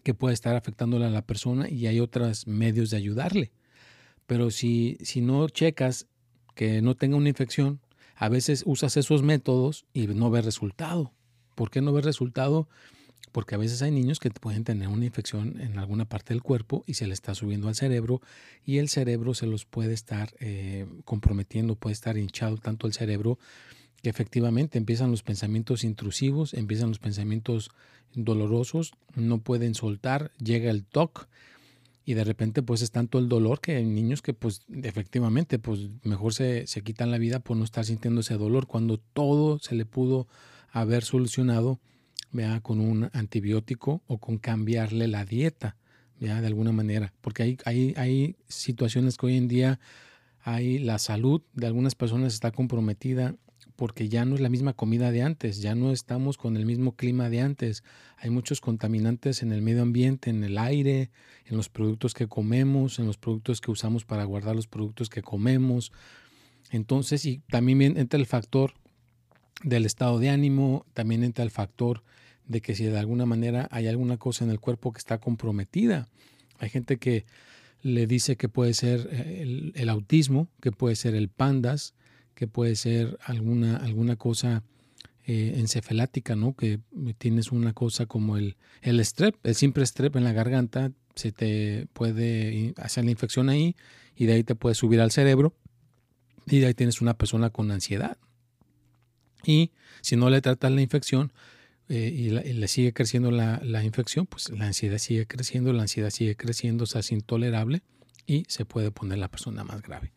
que 0.05 0.15
puede 0.15 0.35
estar 0.35 0.55
afectándole 0.55 1.07
a 1.07 1.11
la 1.11 1.23
persona 1.23 1.69
y 1.69 1.89
hay 1.89 1.99
otros 1.99 2.47
medios 2.47 2.91
de 2.91 2.99
ayudarle. 2.99 3.51
Pero 4.29 4.53
si, 4.53 4.97
si 5.03 5.21
no 5.21 5.49
checas 5.49 6.07
que 6.55 6.81
no 6.83 6.95
tenga 6.95 7.17
una 7.17 7.29
infección, 7.29 7.81
a 8.15 8.29
veces 8.29 8.63
usas 8.65 8.97
esos 8.97 9.25
métodos 9.25 9.87
y 9.93 10.07
no 10.07 10.31
ves 10.31 10.45
resultado. 10.45 11.13
¿Por 11.57 11.71
qué 11.71 11.81
no 11.81 11.93
ves 11.93 12.05
resultado? 12.05 12.69
Porque 13.31 13.55
a 13.55 13.59
veces 13.59 13.83
hay 13.83 13.91
niños 13.91 14.21
que 14.21 14.31
pueden 14.31 14.65
tener 14.65 14.89
una 14.89 15.05
infección 15.05 15.61
en 15.61 15.79
alguna 15.79 16.05
parte 16.05 16.35
del 16.35 16.43
cuerpo 16.43 16.85
y 16.87 16.95
se 16.95 17.07
le 17.07 17.15
está 17.15 17.35
subiendo 17.35 17.69
al 17.69 17.75
cerebro 17.75 18.21
y 18.65 18.79
el 18.79 18.89
cerebro 18.89 19.35
se 19.35 19.47
los 19.47 19.65
puede 19.65 19.93
estar 19.93 20.35
eh, 20.41 20.87
comprometiendo, 21.05 21.77
puede 21.77 21.95
estar 21.95 22.17
hinchado 22.17 22.57
tanto 22.57 22.87
el 22.87 22.93
cerebro 22.93 23.39
que 24.03 24.11
efectivamente 24.11 24.79
empiezan 24.79 25.11
los 25.11 25.23
pensamientos 25.23 25.85
intrusivos, 25.85 26.55
empiezan 26.55 26.89
los 26.89 26.99
pensamientos 26.99 27.71
dolorosos, 28.15 28.93
no 29.15 29.39
pueden 29.39 29.75
soltar, 29.75 30.31
llega 30.39 30.71
el 30.71 30.85
TOC 30.85 31.29
y 32.05 32.15
de 32.15 32.25
repente 32.25 32.63
pues 32.63 32.81
es 32.81 32.91
tanto 32.91 33.19
el 33.19 33.29
dolor 33.29 33.61
que 33.61 33.77
hay 33.77 33.85
niños 33.85 34.23
que 34.23 34.33
pues 34.33 34.63
efectivamente 34.83 35.59
pues 35.59 35.91
mejor 36.05 36.33
se, 36.33 36.67
se 36.67 36.83
quitan 36.83 37.11
la 37.11 37.19
vida 37.19 37.41
por 37.41 37.57
no 37.57 37.65
estar 37.65 37.85
sintiendo 37.85 38.23
ese 38.23 38.39
dolor 38.39 38.67
cuando 38.67 38.99
todo 38.99 39.59
se 39.59 39.75
le 39.75 39.85
pudo 39.85 40.27
haber 40.71 41.05
solucionado 41.05 41.81
vea 42.33 42.61
con 42.61 42.81
un 42.81 43.11
antibiótico 43.13 44.03
o 44.07 44.19
con 44.19 44.39
cambiarle 44.39 45.09
la 45.09 45.25
dieta, 45.25 45.77
¿vea? 46.21 46.41
de 46.41 46.47
alguna 46.47 46.73
manera, 46.73 47.15
porque 47.21 47.43
hay, 47.43 47.59
hay, 47.65 47.95
hay 47.97 48.37
situaciones 48.49 49.17
que 49.17 49.27
hoy 49.27 49.37
en 49.37 49.49
día 49.49 49.81
hay 50.41 50.79
la 50.79 50.99
salud 50.99 51.43
de 51.55 51.67
algunas 51.67 51.95
personas 51.95 52.35
está 52.35 52.53
comprometida 52.53 53.35
porque 53.79 54.09
ya 54.09 54.25
no 54.25 54.35
es 54.35 54.41
la 54.41 54.49
misma 54.49 54.73
comida 54.73 55.13
de 55.13 55.23
antes, 55.23 55.63
ya 55.63 55.77
no 55.77 55.93
estamos 55.93 56.37
con 56.37 56.57
el 56.57 56.67
mismo 56.67 56.97
clima 56.97 57.31
de 57.31 57.41
antes. 57.43 57.85
Hay 58.17 58.29
muchos 58.29 58.61
contaminantes 58.61 59.45
en 59.45 59.53
el 59.53 59.63
medio 59.63 59.83
ambiente, 59.83 60.31
en 60.31 60.43
el 60.43 60.59
aire, 60.59 61.11
en 61.45 61.57
los 61.57 61.69
productos 61.69 62.13
que 62.13 62.27
comemos, 62.27 62.99
en 62.99 63.07
los 63.07 63.19
productos 63.19 63.61
que 63.61 63.71
usamos 63.71 64.05
para 64.05 64.25
guardar 64.25 64.57
los 64.57 64.67
productos 64.67 65.09
que 65.09 65.23
comemos. 65.23 65.93
Entonces, 66.73 67.25
y 67.25 67.39
también 67.51 67.81
entra 67.97 68.19
el 68.19 68.27
factor 68.27 68.75
del 69.63 69.87
estado 69.87 70.19
de 70.19 70.31
ánimo, 70.31 70.87
también 70.95 71.25
entra 71.25 71.45
el 71.45 71.51
factor 71.51 72.03
de 72.47 72.61
que 72.61 72.75
si 72.75 72.85
de 72.85 72.99
alguna 72.99 73.27
manera 73.27 73.69
hay 73.71 73.87
alguna 73.87 74.17
cosa 74.17 74.45
en 74.45 74.51
el 74.51 74.61
cuerpo 74.61 74.93
que 74.93 74.99
está 74.99 75.19
comprometida. 75.19 76.09
Hay 76.59 76.71
gente 76.71 76.97
que 76.97 77.27
le 77.83 78.07
dice 78.07 78.37
que 78.37 78.49
puede 78.49 78.75
ser 78.75 79.09
eh, 79.13 79.73
el, 79.75 79.89
autismo, 79.89 80.49
que 80.61 80.73
puede 80.73 80.97
ser 80.97 81.15
el 81.15 81.29
pandas, 81.29 81.95
que 82.35 82.49
puede 82.49 82.75
ser 82.77 83.19
alguna, 83.25 83.77
alguna 83.77 84.17
cosa 84.17 84.63
eh, 85.27 85.55
encefálica, 85.57 86.35
¿no? 86.37 86.55
Que 86.55 86.81
tienes 87.19 87.53
una 87.53 87.73
cosa 87.75 88.07
como 88.07 88.37
el, 88.37 88.57
el 88.83 89.05
strep, 89.05 89.35
el 89.45 89.55
simple 89.55 89.85
strep 89.85 90.17
en 90.17 90.25
la 90.25 90.33
garganta, 90.33 90.93
se 91.15 91.33
te 91.33 91.87
puede 91.93 92.75
hacer 92.77 93.05
la 93.05 93.11
infección 93.11 93.49
ahí 93.49 93.77
y 94.17 94.27
de 94.27 94.35
ahí 94.35 94.45
te 94.45 94.55
puede 94.55 94.75
subir 94.75 95.01
al 95.01 95.11
cerebro 95.11 95.53
y 96.47 96.61
de 96.61 96.67
ahí 96.67 96.75
tienes 96.75 97.01
una 97.01 97.15
persona 97.15 97.51
con 97.51 97.71
ansiedad. 97.71 98.17
Y 99.45 99.71
si 100.01 100.17
no 100.17 100.31
le 100.31 100.41
tratas 100.41 100.71
la 100.73 100.81
infección, 100.81 101.33
eh, 101.89 102.13
y, 102.15 102.31
le 102.31 102.69
sigue 102.69 102.93
creciendo 102.93 103.31
la, 103.31 103.83
infección, 103.83 104.27
pues 104.27 104.51
la 104.51 104.67
ansiedad 104.67 104.99
sigue 104.99 105.27
creciendo, 105.27 105.73
la 105.73 105.83
ansiedad 105.83 106.11
sigue 106.11 106.37
creciendo, 106.37 106.85
se 106.85 106.99
hace 106.99 107.15
intolerable 107.15 107.83
y 108.27 108.45
se 108.49 108.67
puede 108.67 108.91
poner 108.91 109.19
la 109.19 109.29
persona 109.29 109.65
más 109.65 109.81
grave. 109.81 110.13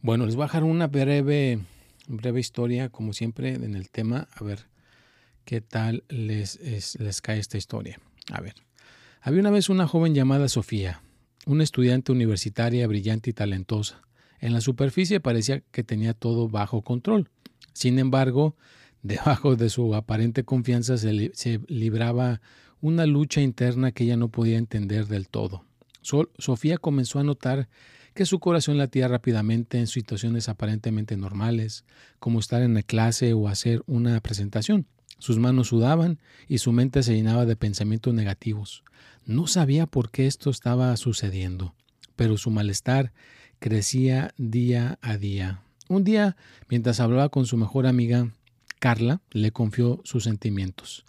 Bueno, 0.00 0.26
les 0.26 0.34
voy 0.34 0.44
a 0.44 0.46
dejar 0.46 0.64
una 0.64 0.88
breve, 0.88 1.60
breve 2.08 2.40
historia, 2.40 2.88
como 2.88 3.12
siempre, 3.12 3.54
en 3.54 3.76
el 3.76 3.88
tema, 3.88 4.28
a 4.32 4.42
ver 4.42 4.66
qué 5.44 5.60
tal 5.60 6.02
les, 6.08 6.58
les 6.98 7.20
cae 7.20 7.38
esta 7.38 7.56
historia. 7.56 8.00
A 8.32 8.40
ver, 8.40 8.54
había 9.20 9.40
una 9.40 9.50
vez 9.50 9.68
una 9.68 9.86
joven 9.86 10.16
llamada 10.16 10.48
Sofía, 10.48 11.02
una 11.46 11.62
estudiante 11.62 12.10
universitaria 12.10 12.86
brillante 12.88 13.30
y 13.30 13.32
talentosa. 13.32 14.02
En 14.40 14.52
la 14.52 14.60
superficie 14.60 15.20
parecía 15.20 15.60
que 15.70 15.84
tenía 15.84 16.14
todo 16.14 16.48
bajo 16.48 16.82
control. 16.82 17.30
Sin 17.72 17.98
embargo, 17.98 18.56
Debajo 19.02 19.56
de 19.56 19.68
su 19.68 19.94
aparente 19.96 20.44
confianza 20.44 20.96
se, 20.96 21.10
libraba 21.66 22.40
una 22.80 23.04
lucha 23.04 23.40
interna 23.40 23.90
que 23.90 24.04
ella 24.04 24.16
no 24.16 24.28
podía 24.28 24.58
entender 24.58 25.06
del 25.06 25.28
todo. 25.28 25.64
Sofía 26.38 26.78
comenzó 26.78 27.18
a 27.18 27.24
notar 27.24 27.68
que 28.14 28.26
su 28.26 28.38
corazón 28.38 28.78
latía 28.78 29.08
rápidamente 29.08 29.78
en 29.78 29.88
situaciones 29.88 30.48
aparentemente 30.48 31.16
normales, 31.16 31.84
como 32.20 32.38
estar 32.38 32.62
en 32.62 32.74
la 32.74 32.82
clase 32.82 33.32
o 33.32 33.48
hacer 33.48 33.82
una 33.86 34.20
presentación. 34.20 34.86
Sus 35.18 35.38
manos 35.38 35.68
sudaban 35.68 36.20
y 36.46 36.58
su 36.58 36.72
mente 36.72 37.02
se 37.02 37.14
llenaba 37.14 37.44
de 37.44 37.56
pensamientos 37.56 38.14
negativos. 38.14 38.84
No 39.24 39.46
sabía 39.46 39.86
por 39.86 40.10
qué 40.10 40.26
esto 40.26 40.50
estaba 40.50 40.96
sucediendo, 40.96 41.74
pero 42.14 42.36
su 42.36 42.50
malestar 42.50 43.12
crecía 43.58 44.32
día 44.36 44.98
a 45.00 45.16
día. 45.16 45.62
Un 45.92 46.04
día, 46.04 46.36
mientras 46.70 47.00
hablaba 47.00 47.28
con 47.28 47.44
su 47.44 47.58
mejor 47.58 47.86
amiga, 47.86 48.30
Carla 48.78 49.20
le 49.30 49.50
confió 49.50 50.00
sus 50.04 50.24
sentimientos. 50.24 51.04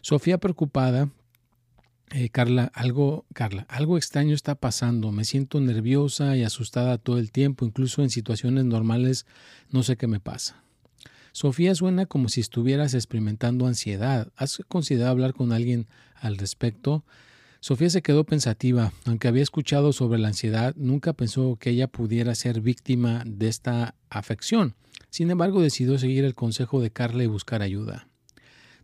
Sofía 0.00 0.38
preocupada, 0.38 1.10
eh, 2.12 2.30
Carla, 2.30 2.72
algo, 2.72 3.26
Carla, 3.34 3.66
algo 3.68 3.98
extraño 3.98 4.34
está 4.34 4.54
pasando. 4.54 5.12
Me 5.12 5.26
siento 5.26 5.60
nerviosa 5.60 6.34
y 6.34 6.44
asustada 6.44 6.96
todo 6.96 7.18
el 7.18 7.30
tiempo, 7.30 7.66
incluso 7.66 8.02
en 8.02 8.08
situaciones 8.08 8.64
normales 8.64 9.26
no 9.68 9.82
sé 9.82 9.98
qué 9.98 10.06
me 10.06 10.18
pasa. 10.18 10.64
Sofía 11.32 11.74
suena 11.74 12.06
como 12.06 12.30
si 12.30 12.40
estuvieras 12.40 12.94
experimentando 12.94 13.66
ansiedad. 13.66 14.32
¿Has 14.36 14.62
considerado 14.66 15.10
hablar 15.10 15.34
con 15.34 15.52
alguien 15.52 15.88
al 16.14 16.38
respecto? 16.38 17.04
Sofía 17.62 17.90
se 17.90 18.02
quedó 18.02 18.24
pensativa. 18.24 18.92
Aunque 19.04 19.28
había 19.28 19.44
escuchado 19.44 19.92
sobre 19.92 20.18
la 20.18 20.26
ansiedad, 20.26 20.74
nunca 20.76 21.12
pensó 21.12 21.54
que 21.60 21.70
ella 21.70 21.86
pudiera 21.86 22.34
ser 22.34 22.60
víctima 22.60 23.22
de 23.24 23.46
esta 23.46 23.94
afección. 24.10 24.74
Sin 25.10 25.30
embargo, 25.30 25.62
decidió 25.62 25.96
seguir 25.96 26.24
el 26.24 26.34
consejo 26.34 26.80
de 26.80 26.90
Carla 26.90 27.22
y 27.22 27.28
buscar 27.28 27.62
ayuda. 27.62 28.08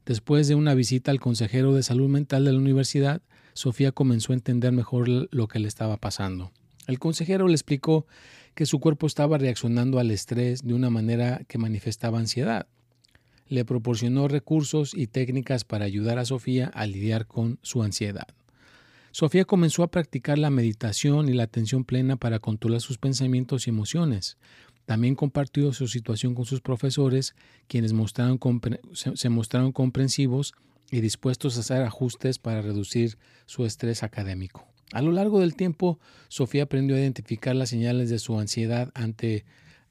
Después 0.06 0.46
de 0.46 0.54
una 0.54 0.74
visita 0.74 1.10
al 1.10 1.18
consejero 1.18 1.74
de 1.74 1.82
salud 1.82 2.08
mental 2.08 2.44
de 2.44 2.52
la 2.52 2.58
universidad, 2.58 3.20
Sofía 3.52 3.90
comenzó 3.90 4.32
a 4.32 4.36
entender 4.36 4.70
mejor 4.70 5.08
lo 5.08 5.48
que 5.48 5.58
le 5.58 5.66
estaba 5.66 5.96
pasando. 5.96 6.52
El 6.86 7.00
consejero 7.00 7.48
le 7.48 7.54
explicó 7.54 8.06
que 8.54 8.64
su 8.64 8.78
cuerpo 8.78 9.08
estaba 9.08 9.38
reaccionando 9.38 9.98
al 9.98 10.12
estrés 10.12 10.62
de 10.62 10.74
una 10.74 10.88
manera 10.88 11.42
que 11.48 11.58
manifestaba 11.58 12.20
ansiedad. 12.20 12.68
Le 13.48 13.64
proporcionó 13.64 14.28
recursos 14.28 14.94
y 14.94 15.08
técnicas 15.08 15.64
para 15.64 15.84
ayudar 15.84 16.20
a 16.20 16.24
Sofía 16.24 16.68
a 16.72 16.86
lidiar 16.86 17.26
con 17.26 17.58
su 17.62 17.82
ansiedad. 17.82 18.28
Sofía 19.18 19.44
comenzó 19.44 19.82
a 19.82 19.90
practicar 19.90 20.38
la 20.38 20.48
meditación 20.48 21.28
y 21.28 21.32
la 21.32 21.42
atención 21.42 21.84
plena 21.84 22.14
para 22.14 22.38
controlar 22.38 22.80
sus 22.80 22.98
pensamientos 22.98 23.66
y 23.66 23.70
emociones. 23.70 24.38
También 24.86 25.16
compartió 25.16 25.72
su 25.72 25.88
situación 25.88 26.36
con 26.36 26.44
sus 26.44 26.60
profesores, 26.60 27.34
quienes 27.66 27.90
se 27.90 29.28
mostraron 29.28 29.72
comprensivos 29.72 30.54
y 30.92 31.00
dispuestos 31.00 31.56
a 31.56 31.60
hacer 31.62 31.82
ajustes 31.82 32.38
para 32.38 32.62
reducir 32.62 33.18
su 33.46 33.66
estrés 33.66 34.04
académico. 34.04 34.68
A 34.92 35.02
lo 35.02 35.10
largo 35.10 35.40
del 35.40 35.56
tiempo, 35.56 35.98
Sofía 36.28 36.62
aprendió 36.62 36.94
a 36.94 37.00
identificar 37.00 37.56
las 37.56 37.70
señales 37.70 38.10
de 38.10 38.20
su 38.20 38.38
ansiedad 38.38 38.92
ante, 38.94 39.44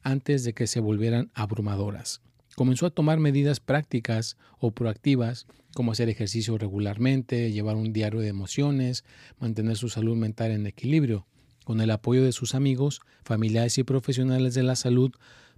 antes 0.03 0.45
de 0.45 0.53
que 0.53 0.67
se 0.67 0.79
volvieran 0.79 1.31
abrumadoras. 1.33 2.21
Comenzó 2.57 2.87
a 2.87 2.89
tomar 2.89 3.19
medidas 3.19 3.59
prácticas 3.59 4.35
o 4.57 4.71
proactivas 4.71 5.45
como 5.75 5.91
hacer 5.91 6.09
ejercicio 6.09 6.57
regularmente, 6.57 7.51
llevar 7.51 7.75
un 7.75 7.93
diario 7.93 8.19
de 8.19 8.29
emociones, 8.29 9.03
mantener 9.37 9.77
su 9.77 9.89
salud 9.89 10.15
mental 10.15 10.49
en 10.49 10.65
equilibrio. 10.65 11.27
Con 11.65 11.81
el 11.81 11.91
apoyo 11.91 12.23
de 12.23 12.31
sus 12.31 12.55
amigos, 12.55 13.01
familiares 13.23 13.77
y 13.77 13.83
profesionales 13.83 14.55
de 14.55 14.63
la 14.63 14.75
salud 14.75 15.11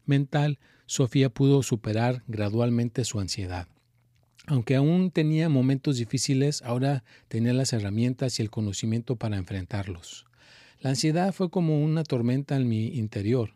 mental, 0.06 0.60
Sofía 0.88 1.30
pudo 1.30 1.64
superar 1.64 2.22
gradualmente 2.28 3.06
su 3.06 3.22
ansiedad. 3.22 3.70
Aunque 4.46 4.76
aún 4.76 5.10
tenía 5.10 5.48
momentos 5.48 5.96
difíciles, 5.96 6.62
ahora 6.64 7.06
tenía 7.30 7.54
las 7.54 7.72
herramientas 7.72 8.40
y 8.40 8.42
el 8.42 8.50
conocimiento 8.50 9.16
para 9.16 9.38
enfrentarlos. 9.38 10.26
La 10.82 10.90
ansiedad 10.90 11.32
fue 11.32 11.50
como 11.50 11.82
una 11.82 12.04
tormenta 12.04 12.58
en 12.58 12.68
mi 12.68 12.88
interior, 12.88 13.54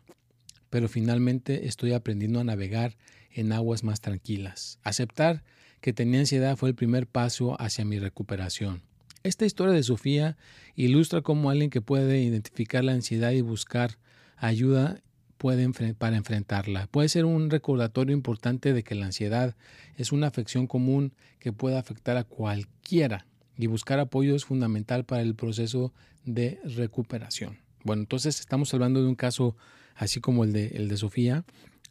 pero 0.70 0.88
finalmente 0.88 1.66
estoy 1.66 1.92
aprendiendo 1.92 2.40
a 2.40 2.44
navegar 2.44 2.96
en 3.34 3.52
aguas 3.52 3.84
más 3.84 4.00
tranquilas. 4.00 4.78
Aceptar 4.82 5.42
que 5.80 5.92
tenía 5.92 6.20
ansiedad 6.20 6.56
fue 6.56 6.70
el 6.70 6.74
primer 6.74 7.06
paso 7.06 7.60
hacia 7.60 7.84
mi 7.84 7.98
recuperación. 7.98 8.82
Esta 9.22 9.44
historia 9.44 9.74
de 9.74 9.82
Sofía 9.82 10.36
ilustra 10.76 11.22
cómo 11.22 11.50
alguien 11.50 11.70
que 11.70 11.80
puede 11.80 12.22
identificar 12.22 12.84
la 12.84 12.92
ansiedad 12.92 13.32
y 13.32 13.40
buscar 13.40 13.98
ayuda 14.36 15.00
puede 15.38 15.68
para 15.94 16.16
enfrentarla. 16.16 16.86
Puede 16.86 17.08
ser 17.08 17.24
un 17.24 17.50
recordatorio 17.50 18.14
importante 18.14 18.72
de 18.72 18.82
que 18.82 18.94
la 18.94 19.06
ansiedad 19.06 19.56
es 19.96 20.12
una 20.12 20.26
afección 20.26 20.66
común 20.66 21.12
que 21.38 21.52
puede 21.52 21.76
afectar 21.76 22.16
a 22.16 22.24
cualquiera 22.24 23.26
y 23.58 23.66
buscar 23.66 23.98
apoyo 23.98 24.34
es 24.34 24.44
fundamental 24.44 25.04
para 25.04 25.22
el 25.22 25.34
proceso 25.34 25.92
de 26.24 26.60
recuperación. 26.64 27.58
Bueno, 27.82 28.02
entonces 28.02 28.40
estamos 28.40 28.72
hablando 28.72 29.02
de 29.02 29.08
un 29.08 29.14
caso 29.14 29.56
así 29.94 30.20
como 30.20 30.44
el 30.44 30.52
de, 30.52 30.68
el 30.68 30.88
de 30.88 30.96
Sofía 30.96 31.44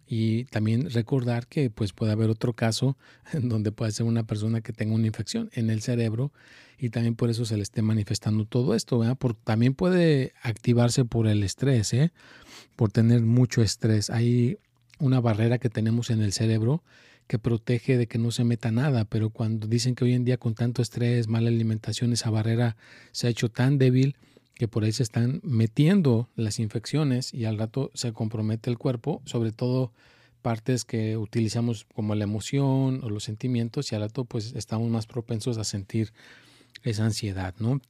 y 0.08 0.46
también 0.46 0.90
recordar 0.90 1.48
que 1.48 1.70
pues 1.70 1.94
puede 1.94 2.12
haber 2.12 2.30
otro 2.30 2.54
caso 2.54 2.98
en 3.34 3.50
donde 3.50 3.72
puede 3.72 3.92
ser 3.92 4.06
una 4.06 4.24
persona 4.24 4.62
que 4.62 4.74
tenga 4.74 4.94
una 4.94 5.08
infección 5.08 5.50
en 5.54 5.70
el 5.70 5.82
cerebro 5.82 6.32
y 6.78 6.90
también 6.90 7.16
por 7.16 7.30
eso 7.30 7.46
se 7.46 7.56
le 7.56 7.64
esté 7.64 7.82
manifestando 7.82 8.46
todo 8.46 8.76
esto, 8.76 9.02
también 9.44 9.74
puede 9.74 10.34
activarse 10.42 11.06
por 11.06 11.28
el 11.28 11.44
estrés, 11.44 11.94
¿eh? 11.94 12.12
por 12.76 12.92
tener 12.92 13.22
mucho 13.22 13.62
estrés. 13.62 14.10
Hay 14.10 14.58
una 15.00 15.22
barrera 15.22 15.60
que 15.60 15.70
tenemos 15.70 16.10
en 16.10 16.22
el 16.22 16.34
cerebro 16.34 16.84
que 17.28 17.40
protege 17.40 17.98
de 17.98 18.08
que 18.08 18.18
no 18.18 18.32
se 18.32 18.44
meta 18.44 18.72
nada, 18.72 19.06
pero 19.06 19.30
cuando 19.30 19.68
dicen 19.68 19.96
que 19.96 20.04
hoy 20.04 20.14
en 20.14 20.26
día 20.26 20.38
con 20.38 20.56
tanto 20.56 20.82
estrés, 20.82 21.28
mala 21.28 21.50
alimentación, 21.50 22.12
esa 22.12 22.30
barrera 22.30 22.76
se 23.12 23.28
ha 23.28 23.30
hecho 23.30 23.50
tan 23.50 23.78
débil 23.78 24.18
que 24.56 24.68
por 24.68 24.84
ahí 24.84 24.92
se 24.92 25.04
están 25.04 25.42
metiendo 25.44 26.30
las 26.36 26.60
infecciones 26.60 27.34
y 27.34 27.46
al 27.46 27.58
rato 27.58 27.92
se 27.94 28.14
compromete 28.14 28.70
el 28.70 28.78
cuerpo, 28.78 29.22
sobre 29.26 29.52
todo 29.52 29.92
partes 30.42 30.86
que 30.86 31.18
utilizamos 31.18 31.88
como 31.96 32.14
la 32.14 32.26
emoción 32.26 33.02
o 33.04 33.10
los 33.10 33.24
sentimientos 33.24 33.92
y 33.92 33.96
al 33.96 34.02
rato 34.02 34.26
pues 34.26 34.54
estamos 34.56 34.90
más 34.92 35.08
propensos 35.08 35.58
a 35.58 35.64
sentir 35.64 36.14
esa 36.84 37.06
ansiedad, 37.06 37.56
¿no? 37.60 37.82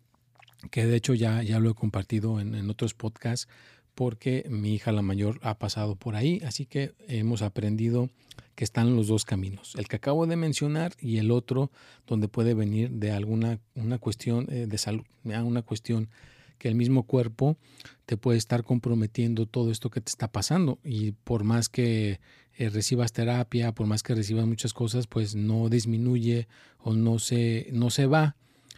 Que 0.71 0.85
de 0.85 0.95
hecho 0.95 1.13
ya, 1.13 1.43
ya 1.43 1.59
lo 1.59 1.69
he 1.69 1.73
compartido 1.73 2.39
en, 2.39 2.69
otros 2.69 2.93
podcasts 2.93 3.49
porque 3.95 4.45
mi 4.49 4.73
hija 4.73 4.91
la 4.91 5.01
mayor 5.01 5.39
ha 5.43 5.59
pasado 5.59 5.95
por 5.95 6.15
ahí, 6.15 6.41
así 6.45 6.65
que 6.65 6.93
hemos 7.07 7.41
aprendido 7.41 8.09
que 8.55 8.63
están 8.63 8.95
los 8.95 9.07
dos 9.07 9.25
caminos, 9.25 9.73
el 9.77 9.87
que 9.87 9.97
acabo 9.97 10.25
de 10.25 10.35
mencionar 10.35 10.93
y 10.99 11.17
el 11.17 11.31
otro 11.31 11.71
donde 12.07 12.27
puede 12.27 12.53
venir 12.53 12.91
de 12.91 13.11
alguna 13.11 13.59
una 13.75 13.97
cuestión 13.97 14.47
eh, 14.49 14.67
de 14.67 14.77
salud, 14.77 15.03
una 15.23 15.61
cuestión 15.63 16.09
que 16.57 16.67
el 16.67 16.75
mismo 16.75 17.03
cuerpo 17.03 17.57
te 18.05 18.17
puede 18.17 18.37
estar 18.37 18.63
comprometiendo 18.63 19.45
todo 19.45 19.71
esto 19.71 19.89
que 19.89 20.01
te 20.01 20.09
está 20.09 20.31
pasando 20.31 20.79
y 20.83 21.11
por 21.11 21.43
más 21.43 21.69
que 21.69 22.19
eh, 22.57 22.69
recibas 22.69 23.13
terapia, 23.13 23.71
por 23.71 23.87
más 23.87 24.03
que 24.03 24.15
recibas 24.15 24.45
muchas 24.45 24.73
cosas, 24.73 25.07
pues 25.07 25.35
no 25.35 25.69
disminuye 25.69 26.47
o 26.79 26.93
no 26.93 27.19
se, 27.19 27.67
no 27.71 27.89
se 27.89 28.05
va 28.05 28.35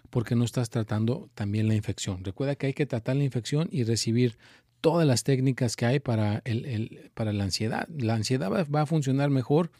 porque 0.10 0.36
no 0.36 0.46
estás 0.46 0.70
tratando 0.70 1.30
también 1.36 1.68
la 1.68 1.76
infección. 1.76 2.24
Recuerda 2.24 2.56
que 2.56 2.68
hay 2.68 2.74
que 2.74 2.86
tratar 2.86 3.18
la 3.18 3.26
infección 3.26 3.68
y 3.72 3.84
recibir 3.84 4.38
todas 4.80 5.06
las 5.06 5.24
técnicas 5.24 5.76
que 5.76 5.86
hay 5.86 6.00
para, 6.00 6.42
el, 6.46 7.12
para 7.14 7.34
la 7.34 7.44
ansiedad. 7.44 7.88
La 7.90 8.14
ansiedad 8.14 8.50
va, 8.50 8.82
a 8.82 8.86
funcionar 8.86 9.30
mejor 9.30 9.72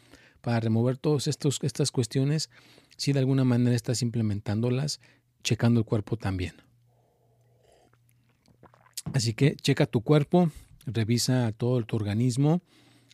para 0.42 0.60
remover 0.60 0.98
todas 0.98 1.26
estas 1.26 1.90
cuestiones 1.90 2.50
si 2.96 3.12
de 3.12 3.20
alguna 3.20 3.44
manera 3.44 3.74
estás 3.74 4.02
implementándolas, 4.02 5.00
checando 5.42 5.80
el 5.80 5.86
cuerpo 5.86 6.16
también. 6.16 6.65
Así 9.12 9.34
que 9.34 9.56
checa 9.56 9.86
tu 9.86 10.02
cuerpo, 10.02 10.50
revisa 10.86 11.52
todo 11.52 11.82
tu 11.82 11.96
organismo, 11.96 12.62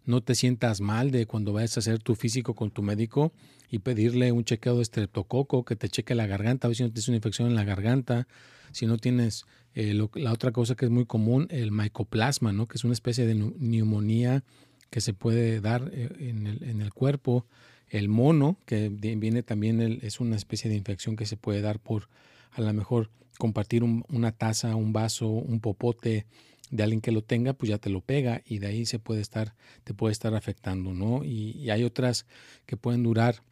no 0.05 0.20
te 0.20 0.35
sientas 0.35 0.81
mal 0.81 1.11
de 1.11 1.26
cuando 1.26 1.52
vayas 1.52 1.76
a 1.76 1.81
hacer 1.81 1.98
tu 2.00 2.14
físico 2.14 2.55
con 2.55 2.70
tu 2.70 2.83
médico 2.83 3.33
y 3.70 3.78
pedirle 3.78 4.33
un 4.33 4.44
chequeo 4.44 4.76
de 4.76 4.83
estreptococo, 4.83 5.64
que 5.64 5.76
te 5.76 5.88
cheque 5.88 6.14
la 6.14 6.26
garganta, 6.26 6.66
a 6.66 6.68
ver 6.68 6.76
si 6.76 6.83
no 6.83 6.90
tienes 6.90 7.09
una 7.09 7.16
infección 7.16 7.48
en 7.48 7.55
la 7.55 7.64
garganta, 7.64 8.26
si 8.72 8.87
no 8.87 8.98
tienes 8.98 9.46
eh, 9.74 9.94
la 10.14 10.33
otra 10.33 10.50
cosa 10.50 10.74
que 10.74 10.87
es 10.87 10.90
muy 10.90 11.07
común, 11.07 11.46
el 11.50 11.70
mycoplasma, 11.70 12.52
¿no? 12.52 12.66
que 12.66 12.76
es 12.76 12.85
una 12.85 12.94
especie 12.94 13.26
de 13.26 13.35
neumonía 13.35 14.44
que 14.90 15.00
se 15.00 15.14
puede 15.14 15.61
dar 15.61 15.90
eh, 15.92 16.11
en 16.18 16.46
el, 16.46 16.64
en 16.64 16.81
el 16.83 16.92
cuerpo, 16.92 17.46
el 17.88 18.09
mono, 18.09 18.59
que 18.66 18.88
viene 18.88 19.42
también, 19.42 20.00
es 20.02 20.18
una 20.20 20.37
especie 20.37 20.70
de 20.70 20.76
infección 20.76 21.14
que 21.14 21.26
se 21.26 21.37
puede 21.37 21.61
dar 21.61 21.78
por 21.78 22.09
a 22.52 22.61
lo 22.61 22.72
mejor 22.72 23.11
compartir 23.38 23.83
una 23.83 24.33
taza, 24.33 24.77
un 24.77 24.92
vaso, 24.92 25.29
un 25.29 25.61
popote 25.61 26.27
de 26.73 26.83
alguien 26.83 27.03
que 27.03 27.12
lo 27.12 27.23
tenga, 27.23 27.53
pues 27.53 27.68
ya 27.68 27.79
te 27.79 27.90
lo 27.90 28.01
pega 28.01 28.42
y 28.47 28.59
de 28.59 28.66
ahí 28.66 28.87
se 28.87 28.99
puede 28.99 29.21
estar, 29.21 29.55
te 29.85 29.92
puede 29.92 30.12
estar 30.12 30.35
afectando, 30.35 30.95
¿no? 30.95 31.23
Y, 31.23 31.71
hay 31.71 31.85
otras 31.85 32.27
que 32.66 32.79
pueden 32.79 33.03
durar 33.03 33.42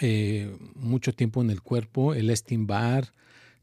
eh, 0.00 0.56
mucho 0.74 1.12
tiempo 1.12 1.40
en 1.42 1.50
el 1.50 1.62
cuerpo, 1.62 2.12
el 2.12 2.30
estimbar, 2.30 3.12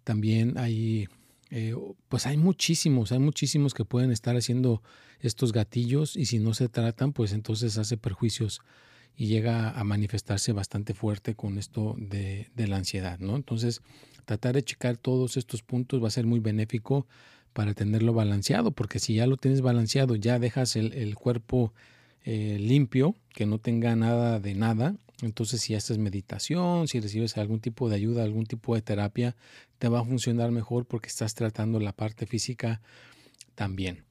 también 0.06 0.58
hay, 0.58 1.10
eh, 1.50 1.76
pues 2.08 2.26
hay 2.26 2.38
muchísimos, 2.38 3.12
hay 3.12 3.20
muchísimos 3.20 3.74
que 3.74 3.84
pueden 3.84 4.10
estar 4.10 4.38
haciendo 4.38 4.82
estos 5.20 5.52
gatillos 5.52 6.16
y 6.16 6.26
si 6.26 6.40
no 6.40 6.54
se 6.54 6.70
tratan, 6.70 7.12
pues 7.12 7.34
entonces 7.34 7.78
hace 7.78 7.98
perjuicios 7.98 8.62
y 9.18 9.28
llega 9.28 9.72
a 9.72 9.84
manifestarse 9.84 10.54
bastante 10.54 10.94
fuerte 10.94 11.36
con 11.36 11.58
esto 11.58 11.96
de, 11.98 12.50
de 12.56 12.68
la 12.68 12.78
ansiedad, 12.78 13.20
¿no? 13.20 13.36
Entonces, 13.36 13.82
tratar 14.26 14.56
de 14.56 14.64
checar 14.64 14.98
todos 14.98 15.38
estos 15.38 15.62
puntos 15.62 16.04
va 16.04 16.08
a 16.08 16.12
ser 16.12 16.26
muy 16.26 16.40
benéfico 16.40 17.08
para 17.54 17.74
tenerlo 17.74 18.14
balanceado, 18.14 18.72
porque 18.72 19.00
si 19.00 19.16
ya 19.16 19.28
lo 19.28 19.38
tienes 19.38 19.62
balanceado, 19.62 20.16
ya 20.16 20.40
dejas 20.40 20.76
el, 20.76 21.16
cuerpo 21.16 21.74
eh, 22.24 22.58
limpio, 22.60 23.16
que 23.34 23.46
no 23.46 23.58
tenga 23.60 23.96
nada 23.96 24.40
de 24.40 24.56
nada, 24.56 24.96
entonces 25.22 25.62
si 25.62 25.76
haces 25.76 25.98
meditación, 25.98 26.88
si 26.88 27.00
recibes 27.00 27.38
algún 27.38 27.60
tipo 27.60 27.90
de 27.90 27.96
ayuda, 27.96 28.24
algún 28.24 28.46
tipo 28.46 28.76
de 28.76 28.82
terapia, 28.82 29.36
te 29.80 29.90
va 29.90 30.00
a 30.00 30.06
funcionar 30.06 30.52
mejor 30.52 30.86
porque 30.86 31.08
estás 31.08 31.36
tratando 31.36 31.80
la 31.80 31.92
parte 31.92 32.26
física 32.26 32.82
también. 33.56 34.04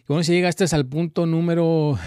Y 0.00 0.04
bueno, 0.08 0.24
si 0.24 0.32
llegaste 0.32 0.64
al 0.74 0.86
punto 0.86 1.26
número 1.26 1.98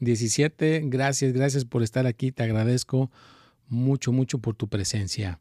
17, 0.00 0.82
gracias, 0.84 1.32
gracias 1.32 1.64
por 1.64 1.82
estar 1.82 2.06
aquí, 2.06 2.32
te 2.32 2.42
agradezco 2.42 3.10
mucho, 3.68 4.12
mucho 4.12 4.38
por 4.38 4.54
tu 4.54 4.68
presencia. 4.68 5.40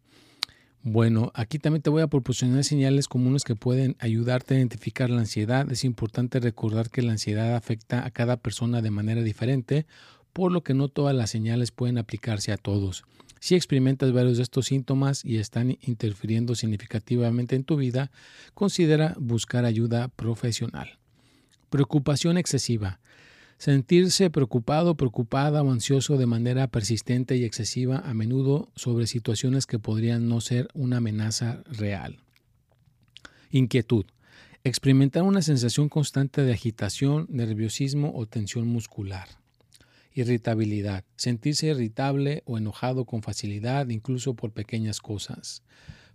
Bueno, 0.83 1.31
aquí 1.35 1.59
también 1.59 1.83
te 1.83 1.91
voy 1.91 2.01
a 2.01 2.07
proporcionar 2.07 2.63
señales 2.63 3.07
comunes 3.07 3.43
que 3.43 3.55
pueden 3.55 3.95
ayudarte 3.99 4.55
a 4.55 4.57
identificar 4.57 5.11
la 5.11 5.19
ansiedad. 5.19 5.71
Es 5.71 5.83
importante 5.83 6.39
recordar 6.39 6.89
que 6.89 7.03
la 7.03 7.11
ansiedad 7.11 7.55
afecta 7.55 8.03
a 8.03 8.09
cada 8.09 8.37
persona 8.37 8.81
de 8.81 8.89
manera 8.89 9.21
diferente, 9.21 9.85
por 10.33 10.51
lo 10.51 10.63
que 10.63 10.73
no 10.73 10.87
todas 10.87 11.15
las 11.15 11.29
señales 11.29 11.69
pueden 11.69 11.99
aplicarse 11.99 12.51
a 12.51 12.57
todos. 12.57 13.03
Si 13.39 13.53
experimentas 13.53 14.11
varios 14.11 14.37
de 14.37 14.43
estos 14.43 14.67
síntomas 14.67 15.23
y 15.23 15.37
están 15.37 15.77
interfiriendo 15.81 16.55
significativamente 16.55 17.55
en 17.55 17.63
tu 17.63 17.75
vida, 17.75 18.11
considera 18.55 19.15
buscar 19.19 19.65
ayuda 19.65 20.07
profesional. 20.07 20.97
Preocupación 21.69 22.37
excesiva. 22.37 22.99
Sentirse 23.62 24.32
preocupado, 24.32 24.95
preocupada 24.95 25.62
o 25.62 25.69
ansioso 25.69 26.17
de 26.17 26.26
manera 26.26 26.65
persistente 26.65 27.38
y 27.38 27.45
excesiva 27.45 28.00
a 28.00 28.15
menudo 28.15 28.71
sobre 28.76 29.06
situaciones 29.06 29.67
que 29.67 29.78
podrían 29.78 30.28
no 30.28 30.41
ser 30.41 30.67
una 30.74 30.97
amenaza 30.97 31.62
real. 31.67 32.17
Inquietud. 33.52 34.06
Experimentar 34.63 35.21
una 35.21 35.43
sensación 35.43 35.89
constante 35.89 36.41
de 36.41 36.54
agitación, 36.54 37.28
nerviosismo 37.30 38.12
o 38.15 38.26
tensión 38.26 38.67
muscular. 38.67 39.28
Irritabilidad. 40.15 41.04
Sentirse 41.15 41.67
irritable 41.67 42.41
o 42.47 42.58
enojado 42.58 43.06
con 43.06 43.21
facilidad, 43.21 43.89
incluso 43.89 44.34
por 44.34 44.54
pequeñas 44.54 45.02
cosas. 45.02 45.62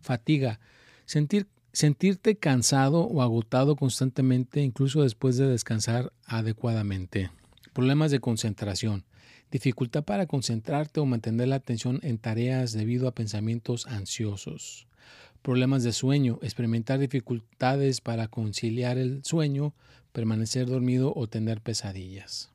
Fatiga. 0.01 0.59
Sentir 1.05 1.47
sentirte 1.77 2.37
cansado 2.37 3.03
o 3.03 3.21
agotado 3.21 3.77
constantemente, 3.77 4.63
incluso 4.63 5.03
después 5.03 5.37
de 5.37 5.47
descansar 5.47 6.11
adecuadamente. 6.25 7.31
Problemas 7.75 8.11
de 8.11 8.19
concentración. 8.19 9.05
Dificultad 9.51 10.03
para 10.03 10.25
concentrarte 10.25 11.01
o 11.01 11.05
mantener 11.05 11.49
la 11.49 11.57
atención 11.57 12.01
en 12.03 12.17
tareas 12.17 12.73
debido 12.73 13.07
a 13.07 13.15
pensamientos 13.15 13.87
ansiosos. 13.89 14.87
Problemas 15.43 15.83
de 15.83 15.93
sueño. 15.93 16.39
Experimentar 16.41 16.99
dificultades 16.99 18.01
para 18.01 18.29
conciliar 18.29 18.97
el 18.97 19.23
sueño, 19.23 19.75
permanecer 20.15 20.65
dormido 20.65 21.13
o 21.15 21.27
tener 21.27 21.61
pesadillas. 21.61 22.49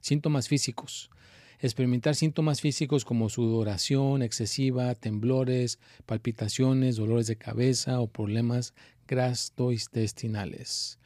Síntomas 0.00 0.48
físicos. 0.48 1.10
Experimentar 1.60 2.14
síntomas 2.14 2.60
físicos 2.60 3.04
como 3.04 3.28
sudoración 3.28 4.22
excesiva, 4.22 4.94
temblores, 4.94 5.78
palpitaciones, 6.06 6.96
dolores 6.96 7.26
de 7.26 7.36
cabeza 7.36 8.00
o 8.00 8.06
problemas 8.06 8.74
gastrointestinales. 9.08 10.98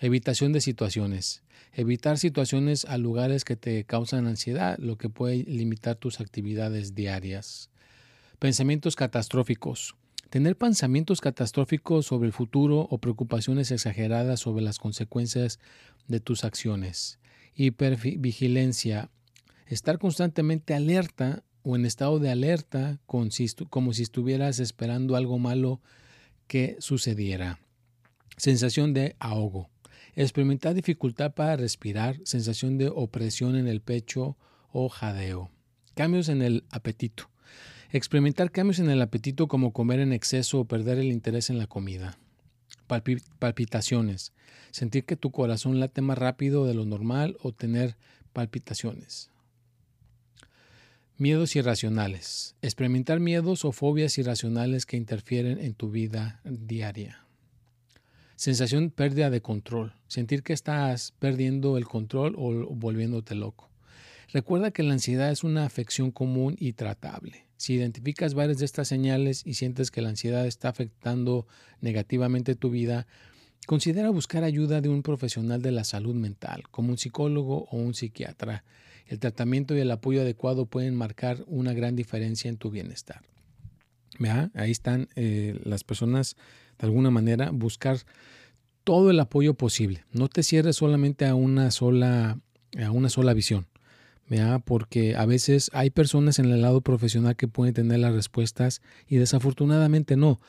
Evitación 0.00 0.52
de 0.52 0.60
situaciones. 0.60 1.42
Evitar 1.72 2.18
situaciones 2.18 2.84
a 2.84 2.98
lugares 2.98 3.44
que 3.44 3.56
te 3.56 3.84
causan 3.84 4.26
ansiedad, 4.26 4.76
lo 4.78 4.96
que 4.96 5.08
puede 5.08 5.44
limitar 5.44 5.96
tus 5.96 6.20
actividades 6.20 6.94
diarias. 6.94 7.70
Pensamientos 8.38 8.96
catastróficos. 8.96 9.96
Tener 10.30 10.56
pensamientos 10.56 11.20
catastróficos 11.20 12.06
sobre 12.06 12.26
el 12.26 12.32
futuro 12.32 12.88
o 12.90 12.98
preocupaciones 12.98 13.70
exageradas 13.70 14.40
sobre 14.40 14.64
las 14.64 14.78
consecuencias 14.78 15.60
de 16.08 16.20
tus 16.20 16.44
acciones. 16.44 17.18
Hipervigilancia. 17.54 19.10
Estar 19.66 19.98
constantemente 19.98 20.74
alerta 20.74 21.42
o 21.62 21.76
en 21.76 21.86
estado 21.86 22.18
de 22.18 22.30
alerta 22.30 23.00
como 23.06 23.30
si 23.30 24.02
estuvieras 24.02 24.58
esperando 24.60 25.16
algo 25.16 25.38
malo 25.38 25.80
que 26.46 26.76
sucediera. 26.78 27.58
Sensación 28.36 28.92
de 28.92 29.16
ahogo. 29.18 29.70
Experimentar 30.16 30.74
dificultad 30.74 31.32
para 31.34 31.56
respirar, 31.56 32.20
sensación 32.24 32.78
de 32.78 32.88
opresión 32.88 33.56
en 33.56 33.66
el 33.66 33.80
pecho 33.80 34.36
o 34.72 34.88
jadeo. 34.88 35.50
Cambios 35.94 36.28
en 36.28 36.42
el 36.42 36.64
apetito. 36.70 37.30
Experimentar 37.90 38.50
cambios 38.50 38.80
en 38.80 38.90
el 38.90 39.00
apetito 39.00 39.48
como 39.48 39.72
comer 39.72 40.00
en 40.00 40.12
exceso 40.12 40.60
o 40.60 40.64
perder 40.66 40.98
el 40.98 41.12
interés 41.12 41.48
en 41.48 41.58
la 41.58 41.66
comida. 41.66 42.18
Palpitaciones. 43.38 44.32
Sentir 44.72 45.04
que 45.04 45.16
tu 45.16 45.30
corazón 45.30 45.80
late 45.80 46.02
más 46.02 46.18
rápido 46.18 46.66
de 46.66 46.74
lo 46.74 46.84
normal 46.84 47.36
o 47.40 47.52
tener 47.52 47.96
palpitaciones. 48.32 49.30
Miedos 51.16 51.54
irracionales. 51.54 52.56
Experimentar 52.60 53.20
miedos 53.20 53.64
o 53.64 53.70
fobias 53.70 54.18
irracionales 54.18 54.84
que 54.84 54.96
interfieren 54.96 55.60
en 55.60 55.74
tu 55.74 55.88
vida 55.88 56.40
diaria. 56.42 57.24
Sensación 58.34 58.90
pérdida 58.90 59.30
de 59.30 59.40
control. 59.40 59.94
Sentir 60.08 60.42
que 60.42 60.52
estás 60.52 61.12
perdiendo 61.20 61.78
el 61.78 61.84
control 61.84 62.34
o 62.36 62.50
volviéndote 62.74 63.36
loco. 63.36 63.70
Recuerda 64.32 64.72
que 64.72 64.82
la 64.82 64.94
ansiedad 64.94 65.30
es 65.30 65.44
una 65.44 65.64
afección 65.64 66.10
común 66.10 66.56
y 66.58 66.72
tratable. 66.72 67.46
Si 67.58 67.74
identificas 67.74 68.34
varias 68.34 68.58
de 68.58 68.64
estas 68.64 68.88
señales 68.88 69.42
y 69.46 69.54
sientes 69.54 69.92
que 69.92 70.02
la 70.02 70.08
ansiedad 70.08 70.48
está 70.48 70.68
afectando 70.68 71.46
negativamente 71.80 72.56
tu 72.56 72.70
vida, 72.70 73.06
considera 73.68 74.10
buscar 74.10 74.42
ayuda 74.42 74.80
de 74.80 74.88
un 74.88 75.04
profesional 75.04 75.62
de 75.62 75.70
la 75.70 75.84
salud 75.84 76.16
mental, 76.16 76.64
como 76.72 76.88
un 76.88 76.98
psicólogo 76.98 77.68
o 77.70 77.76
un 77.76 77.94
psiquiatra. 77.94 78.64
El 79.06 79.18
tratamiento 79.18 79.76
y 79.76 79.80
el 79.80 79.90
apoyo 79.90 80.22
adecuado 80.22 80.66
pueden 80.66 80.94
marcar 80.94 81.44
una 81.46 81.72
gran 81.72 81.96
diferencia 81.96 82.48
en 82.48 82.56
tu 82.56 82.70
bienestar. 82.70 83.22
Ahí 84.54 84.70
están 84.70 85.08
eh, 85.16 85.60
las 85.64 85.84
personas, 85.84 86.36
de 86.78 86.86
alguna 86.86 87.10
manera, 87.10 87.50
buscar 87.50 87.98
todo 88.84 89.10
el 89.10 89.18
apoyo 89.20 89.54
posible. 89.54 90.04
No 90.12 90.28
te 90.28 90.42
cierres 90.42 90.76
solamente 90.76 91.26
a 91.26 91.34
una 91.34 91.70
sola, 91.70 92.38
a 92.78 92.90
una 92.90 93.08
sola 93.08 93.34
visión 93.34 93.66
porque 94.64 95.16
a 95.16 95.26
veces 95.26 95.70
hay 95.74 95.90
personas 95.90 96.38
en 96.38 96.46
el 96.46 96.62
lado 96.62 96.80
profesional 96.80 97.36
que 97.36 97.48
pueden 97.48 97.74
tener 97.74 97.98
las 97.98 98.14
respuestas 98.14 98.80
y 99.06 99.16
desafortunadamente 99.16 100.16
no. 100.16 100.40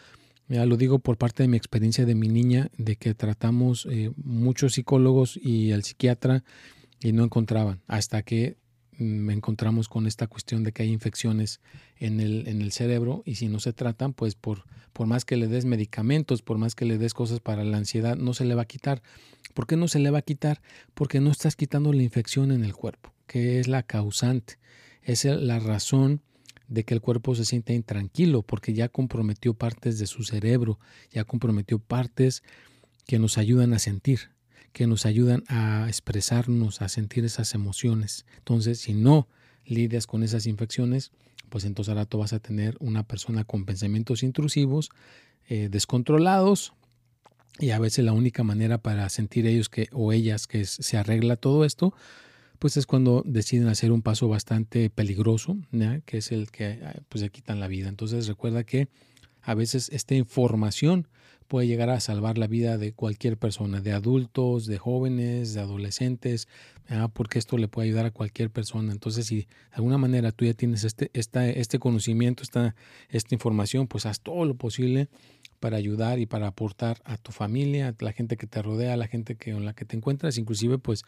lo 0.47 0.77
digo 0.77 0.99
por 0.99 1.17
parte 1.17 1.43
de 1.43 1.49
mi 1.49 1.57
experiencia 1.57 2.05
de 2.05 2.15
mi 2.15 2.27
niña, 2.27 2.69
de 2.77 2.95
que 2.95 3.13
tratamos 3.13 3.87
eh, 3.89 4.11
muchos 4.17 4.73
psicólogos 4.73 5.37
y 5.41 5.71
el 5.71 5.83
psiquiatra 5.83 6.43
y 7.01 7.12
no 7.12 7.23
encontraban, 7.23 7.81
hasta 7.88 8.21
que 8.23 8.58
me 8.97 9.34
mm, 9.34 9.38
encontramos 9.38 9.89
con 9.89 10.08
esta 10.08 10.27
cuestión 10.27 10.63
de 10.63 10.71
que 10.71 10.84
hay 10.84 10.91
infecciones 10.91 11.60
en 11.97 12.19
el, 12.19 12.47
en 12.47 12.62
el 12.62 12.71
cerebro 12.71 13.23
y 13.25 13.36
si 13.36 13.49
no 13.49 13.60
se 13.60 13.73
tratan, 13.73 14.13
pues 14.13 14.36
por, 14.36 14.63
por 14.93 15.08
más 15.08 15.25
que 15.25 15.36
le 15.36 15.47
des 15.47 15.65
medicamentos, 15.65 16.41
por 16.41 16.58
más 16.58 16.75
que 16.75 16.86
le 16.86 16.97
des 16.97 17.13
cosas 17.13 17.39
para 17.39 17.63
la 17.63 17.77
ansiedad, 17.77 18.15
no 18.15 18.34
se 18.34 18.45
le 18.45 18.55
va 18.55 18.63
a 18.63 18.67
quitar. 18.67 19.01
¿Por 19.53 19.67
qué 19.67 19.75
no 19.75 19.88
se 19.88 19.99
le 19.99 20.12
va 20.12 20.19
a 20.19 20.21
quitar? 20.21 20.62
Porque 20.93 21.19
no 21.19 21.31
estás 21.31 21.55
quitando 21.55 21.91
la 21.93 22.03
infección 22.03 22.51
en 22.51 22.63
el 22.63 22.73
cuerpo 22.73 23.15
que 23.27 23.60
es 23.60 23.67
la 23.67 23.84
causante. 23.84 24.58
Es 25.01 25.25
la 25.25 25.60
razón 25.60 26.21
de 26.67 26.84
que 26.84 26.93
el 26.93 27.01
cuerpo 27.01 27.36
se 27.36 27.45
sienta 27.45 27.73
intranquilo 27.73 28.41
porque 28.41 28.73
ya 28.73 28.89
comprometió 28.89 29.53
partes 29.53 29.99
de 29.99 30.08
su 30.08 30.23
cerebro, 30.23 30.79
ya 31.12 31.23
comprometió 31.23 31.79
partes 31.79 32.43
que 33.05 33.19
nos 33.19 33.38
ayudan 33.38 33.73
a 33.73 33.79
sentir, 33.79 34.31
que 34.75 34.88
nos 34.88 35.05
ayudan 35.05 35.45
a 35.47 35.85
expresarnos, 35.88 36.81
a 36.81 36.89
sentir 36.89 37.23
esas 37.23 37.53
emociones. 37.53 38.25
Entonces, 38.39 38.77
si 38.77 38.93
no 38.93 39.29
lidias 39.65 40.05
con 40.05 40.21
esas 40.21 40.47
infecciones, 40.47 41.13
pues 41.47 41.63
entonces 41.63 41.89
ahora 41.93 42.05
tú 42.05 42.17
vas 42.17 42.33
a 42.33 42.39
tener 42.39 42.75
una 42.81 43.03
persona 43.03 43.45
con 43.45 43.63
pensamientos 43.63 44.21
intrusivos, 44.21 44.89
eh, 45.47 45.69
descontrolados, 45.71 46.73
y 47.57 47.69
a 47.69 47.79
veces 47.79 48.03
la 48.03 48.11
única 48.11 48.43
manera 48.43 48.77
para 48.77 49.07
sentir 49.07 49.47
ellos 49.47 49.69
que 49.69 49.88
o 49.93 50.11
ellas 50.11 50.45
que 50.45 50.65
se 50.65 50.97
arregla 50.97 51.38
todo 51.38 51.63
esto 51.63 51.93
pues 52.59 52.75
es 52.75 52.85
cuando 52.85 53.23
deciden 53.25 53.69
hacer 53.69 53.93
un 53.93 54.01
paso 54.01 54.27
bastante 54.27 54.89
peligroso, 54.89 55.57
que 56.05 56.17
es 56.17 56.33
el 56.33 56.51
que 56.51 56.81
ah, 56.83 56.95
pues 57.07 57.21
se 57.21 57.29
quitan 57.29 57.61
la 57.61 57.67
vida. 57.67 57.88
Entonces 57.88 58.27
recuerda 58.27 58.65
que 58.65 58.89
a 59.41 59.53
veces 59.53 59.89
esta 59.93 60.15
información 60.15 61.07
puede 61.47 61.67
llegar 61.67 61.89
a 61.89 61.99
salvar 61.99 62.38
la 62.38 62.47
vida 62.47 62.77
de 62.77 62.93
cualquier 62.93 63.38
persona, 63.38 63.81
de 63.81 63.91
adultos, 63.91 64.65
de 64.65 64.77
jóvenes, 64.77 65.53
de 65.53 65.62
adolescentes, 65.62 66.47
porque 67.13 67.39
esto 67.39 67.58
le 67.58 67.67
puede 67.67 67.88
ayudar 67.89 68.05
a 68.05 68.12
cualquier 68.12 68.49
persona. 68.49 68.91
Entonces, 68.91 69.27
si 69.27 69.41
de 69.41 69.47
alguna 69.71 69.97
manera 69.97 70.31
tú 70.31 70.45
ya 70.45 70.53
tienes 70.53 70.84
este, 70.84 71.10
esta, 71.13 71.47
este 71.47 71.79
conocimiento, 71.79 72.43
esta, 72.43 72.75
esta 73.10 73.36
información, 73.36 73.88
pues 73.88 74.05
haz 74.05 74.19
todo 74.19 74.45
lo 74.45 74.55
posible 74.55 75.08
para 75.60 75.77
ayudar 75.77 76.19
y 76.19 76.25
para 76.25 76.47
aportar 76.47 77.01
a 77.05 77.17
tu 77.17 77.31
familia, 77.31 77.89
a 77.89 78.03
la 78.03 78.12
gente 78.12 78.38
que 78.38 78.47
te 78.47 78.62
rodea, 78.62 78.93
a 78.93 78.97
la 78.97 79.08
gente 79.08 79.36
que, 79.36 79.53
con 79.53 79.65
la 79.65 79.73
que 79.73 79.86
te 79.86 79.95
encuentras, 79.95 80.38
inclusive 80.38 80.77
pues 80.77 81.03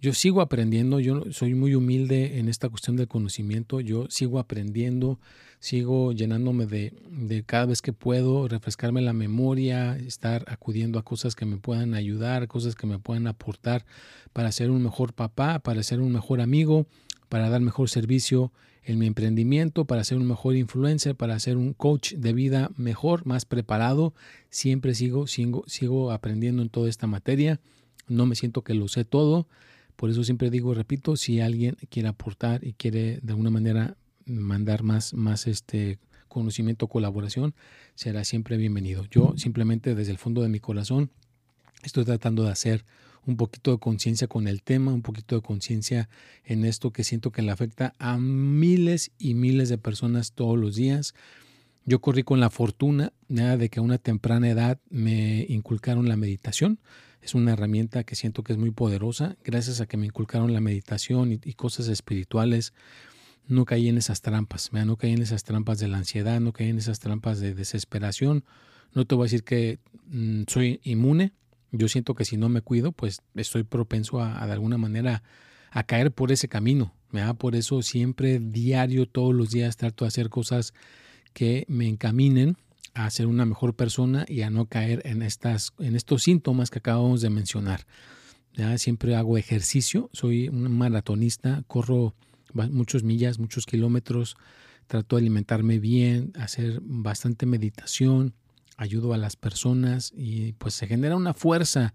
yo 0.00 0.12
sigo 0.12 0.40
aprendiendo, 0.40 1.00
yo 1.00 1.32
soy 1.32 1.54
muy 1.54 1.74
humilde 1.74 2.38
en 2.38 2.48
esta 2.48 2.68
cuestión 2.68 2.96
del 2.96 3.08
conocimiento, 3.08 3.80
yo 3.80 4.06
sigo 4.10 4.38
aprendiendo, 4.38 5.18
sigo 5.58 6.12
llenándome 6.12 6.66
de, 6.66 6.92
de, 7.10 7.42
cada 7.44 7.66
vez 7.66 7.80
que 7.80 7.92
puedo 7.92 8.46
refrescarme 8.46 9.00
la 9.00 9.14
memoria, 9.14 9.96
estar 9.96 10.44
acudiendo 10.48 10.98
a 10.98 11.02
cosas 11.02 11.34
que 11.34 11.46
me 11.46 11.56
puedan 11.56 11.94
ayudar, 11.94 12.46
cosas 12.46 12.74
que 12.74 12.86
me 12.86 12.98
puedan 12.98 13.26
aportar 13.26 13.86
para 14.32 14.52
ser 14.52 14.70
un 14.70 14.82
mejor 14.82 15.14
papá, 15.14 15.60
para 15.60 15.82
ser 15.82 16.00
un 16.00 16.12
mejor 16.12 16.40
amigo, 16.40 16.86
para 17.28 17.48
dar 17.48 17.60
mejor 17.60 17.88
servicio 17.88 18.52
en 18.86 18.98
mi 18.98 19.06
emprendimiento, 19.06 19.84
para 19.84 20.04
ser 20.04 20.18
un 20.18 20.28
mejor 20.28 20.54
influencer, 20.54 21.16
para 21.16 21.38
ser 21.40 21.56
un 21.56 21.72
coach 21.72 22.14
de 22.14 22.32
vida 22.32 22.70
mejor, 22.76 23.26
más 23.26 23.44
preparado. 23.44 24.14
Siempre 24.48 24.94
sigo, 24.94 25.26
sigo, 25.26 25.64
sigo 25.66 26.12
aprendiendo 26.12 26.62
en 26.62 26.68
toda 26.68 26.88
esta 26.88 27.08
materia. 27.08 27.60
No 28.06 28.26
me 28.26 28.36
siento 28.36 28.62
que 28.62 28.74
lo 28.74 28.86
sé 28.86 29.04
todo, 29.04 29.48
por 29.96 30.10
eso 30.10 30.22
siempre 30.24 30.50
digo, 30.50 30.74
repito, 30.74 31.16
si 31.16 31.40
alguien 31.40 31.76
quiere 31.90 32.08
aportar 32.08 32.64
y 32.64 32.74
quiere 32.74 33.18
de 33.22 33.32
alguna 33.32 33.50
manera 33.50 33.96
mandar 34.26 34.82
más, 34.82 35.14
más 35.14 35.46
este 35.46 35.98
conocimiento, 36.28 36.86
colaboración, 36.86 37.54
será 37.94 38.24
siempre 38.24 38.56
bienvenido. 38.58 39.06
Yo 39.10 39.34
simplemente 39.36 39.94
desde 39.94 40.12
el 40.12 40.18
fondo 40.18 40.42
de 40.42 40.48
mi 40.48 40.60
corazón 40.60 41.10
estoy 41.82 42.04
tratando 42.04 42.44
de 42.44 42.50
hacer 42.50 42.84
un 43.24 43.36
poquito 43.36 43.72
de 43.72 43.78
conciencia 43.78 44.28
con 44.28 44.46
el 44.46 44.62
tema, 44.62 44.92
un 44.92 45.02
poquito 45.02 45.34
de 45.36 45.42
conciencia 45.42 46.08
en 46.44 46.64
esto 46.64 46.92
que 46.92 47.04
siento 47.04 47.32
que 47.32 47.42
le 47.42 47.50
afecta 47.50 47.94
a 47.98 48.18
miles 48.18 49.10
y 49.18 49.34
miles 49.34 49.68
de 49.68 49.78
personas 49.78 50.32
todos 50.32 50.58
los 50.58 50.76
días. 50.76 51.14
Yo 51.84 52.00
corrí 52.00 52.22
con 52.22 52.40
la 52.40 52.50
fortuna 52.50 53.12
de 53.28 53.68
que 53.68 53.80
a 53.80 53.82
una 53.82 53.98
temprana 53.98 54.48
edad 54.48 54.78
me 54.90 55.46
inculcaron 55.48 56.08
la 56.08 56.16
meditación. 56.16 56.78
Es 57.26 57.34
una 57.34 57.54
herramienta 57.54 58.04
que 58.04 58.14
siento 58.14 58.44
que 58.44 58.52
es 58.52 58.58
muy 58.58 58.70
poderosa. 58.70 59.36
Gracias 59.42 59.80
a 59.80 59.86
que 59.86 59.96
me 59.96 60.06
inculcaron 60.06 60.52
la 60.52 60.60
meditación 60.60 61.32
y, 61.32 61.54
cosas 61.54 61.88
espirituales, 61.88 62.72
no 63.48 63.64
caí 63.64 63.88
en 63.88 63.98
esas 63.98 64.20
trampas. 64.20 64.70
No 64.72 64.96
caí 64.96 65.10
en 65.10 65.22
esas 65.22 65.42
trampas 65.42 65.80
de 65.80 65.88
la 65.88 65.96
ansiedad, 65.96 66.38
no 66.38 66.52
caí 66.52 66.68
en 66.68 66.78
esas 66.78 67.00
trampas 67.00 67.40
de 67.40 67.52
desesperación. 67.52 68.44
No 68.94 69.06
te 69.06 69.16
voy 69.16 69.24
a 69.24 69.26
decir 69.26 69.42
que 69.42 69.80
mm, 70.06 70.42
soy 70.46 70.78
inmune. 70.84 71.32
Yo 71.72 71.88
siento 71.88 72.14
que 72.14 72.24
si 72.24 72.36
no 72.36 72.48
me 72.48 72.60
cuido, 72.60 72.92
pues 72.92 73.22
estoy 73.34 73.64
propenso 73.64 74.20
a, 74.20 74.46
de 74.46 74.52
alguna 74.52 74.78
manera 74.78 75.24
a 75.72 75.82
caer 75.82 76.12
por 76.12 76.30
ese 76.30 76.46
camino. 76.46 76.94
Por 77.38 77.56
eso 77.56 77.82
siempre, 77.82 78.38
diario, 78.38 79.04
todos 79.08 79.34
los 79.34 79.50
días 79.50 79.76
trato 79.76 80.04
de 80.04 80.10
hacer 80.10 80.28
cosas 80.28 80.74
que 81.32 81.64
me 81.66 81.88
encaminen 81.88 82.56
a 82.96 83.10
ser 83.10 83.26
una 83.26 83.44
mejor 83.44 83.74
persona 83.74 84.24
y 84.26 84.40
a 84.40 84.50
no 84.50 84.66
caer 84.66 85.02
en, 85.04 85.22
estas, 85.22 85.72
en 85.78 85.94
estos 85.94 86.22
síntomas 86.22 86.70
que 86.70 86.78
acabamos 86.78 87.20
de 87.20 87.28
mencionar. 87.30 87.86
¿Ya? 88.54 88.76
Siempre 88.78 89.14
hago 89.14 89.36
ejercicio, 89.36 90.08
soy 90.14 90.48
un 90.48 90.70
maratonista, 90.76 91.62
corro 91.66 92.14
muchas 92.54 93.02
millas, 93.02 93.38
muchos 93.38 93.66
kilómetros, 93.66 94.36
trato 94.86 95.16
de 95.16 95.20
alimentarme 95.20 95.78
bien, 95.78 96.32
hacer 96.36 96.80
bastante 96.82 97.44
meditación, 97.44 98.32
ayudo 98.78 99.12
a 99.12 99.18
las 99.18 99.36
personas 99.36 100.12
y 100.16 100.52
pues 100.54 100.72
se 100.72 100.86
genera 100.86 101.16
una 101.16 101.34
fuerza 101.34 101.92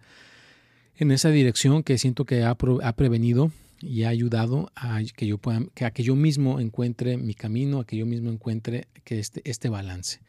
en 0.96 1.10
esa 1.10 1.30
dirección 1.30 1.82
que 1.82 1.98
siento 1.98 2.26
que 2.26 2.44
ha, 2.44 2.52
ha 2.52 2.96
prevenido 2.96 3.52
y 3.80 4.04
ha 4.04 4.10
ayudado 4.10 4.72
a 4.76 5.02
que 5.16 5.26
yo 5.26 5.40
pueda, 5.40 5.64
que 5.74 5.86
a 5.86 5.92
que 5.92 6.04
yo 6.04 6.16
mismo 6.16 6.60
encuentre 6.60 7.18
mi 7.18 7.34
camino, 7.34 7.80
a 7.80 7.86
que 7.88 7.98
yo 7.98 8.06
mismo 8.06 8.30
encuentre 8.30 8.88
que 9.04 9.18
este, 9.18 9.42
este 9.46 9.70
balance. 9.70 10.20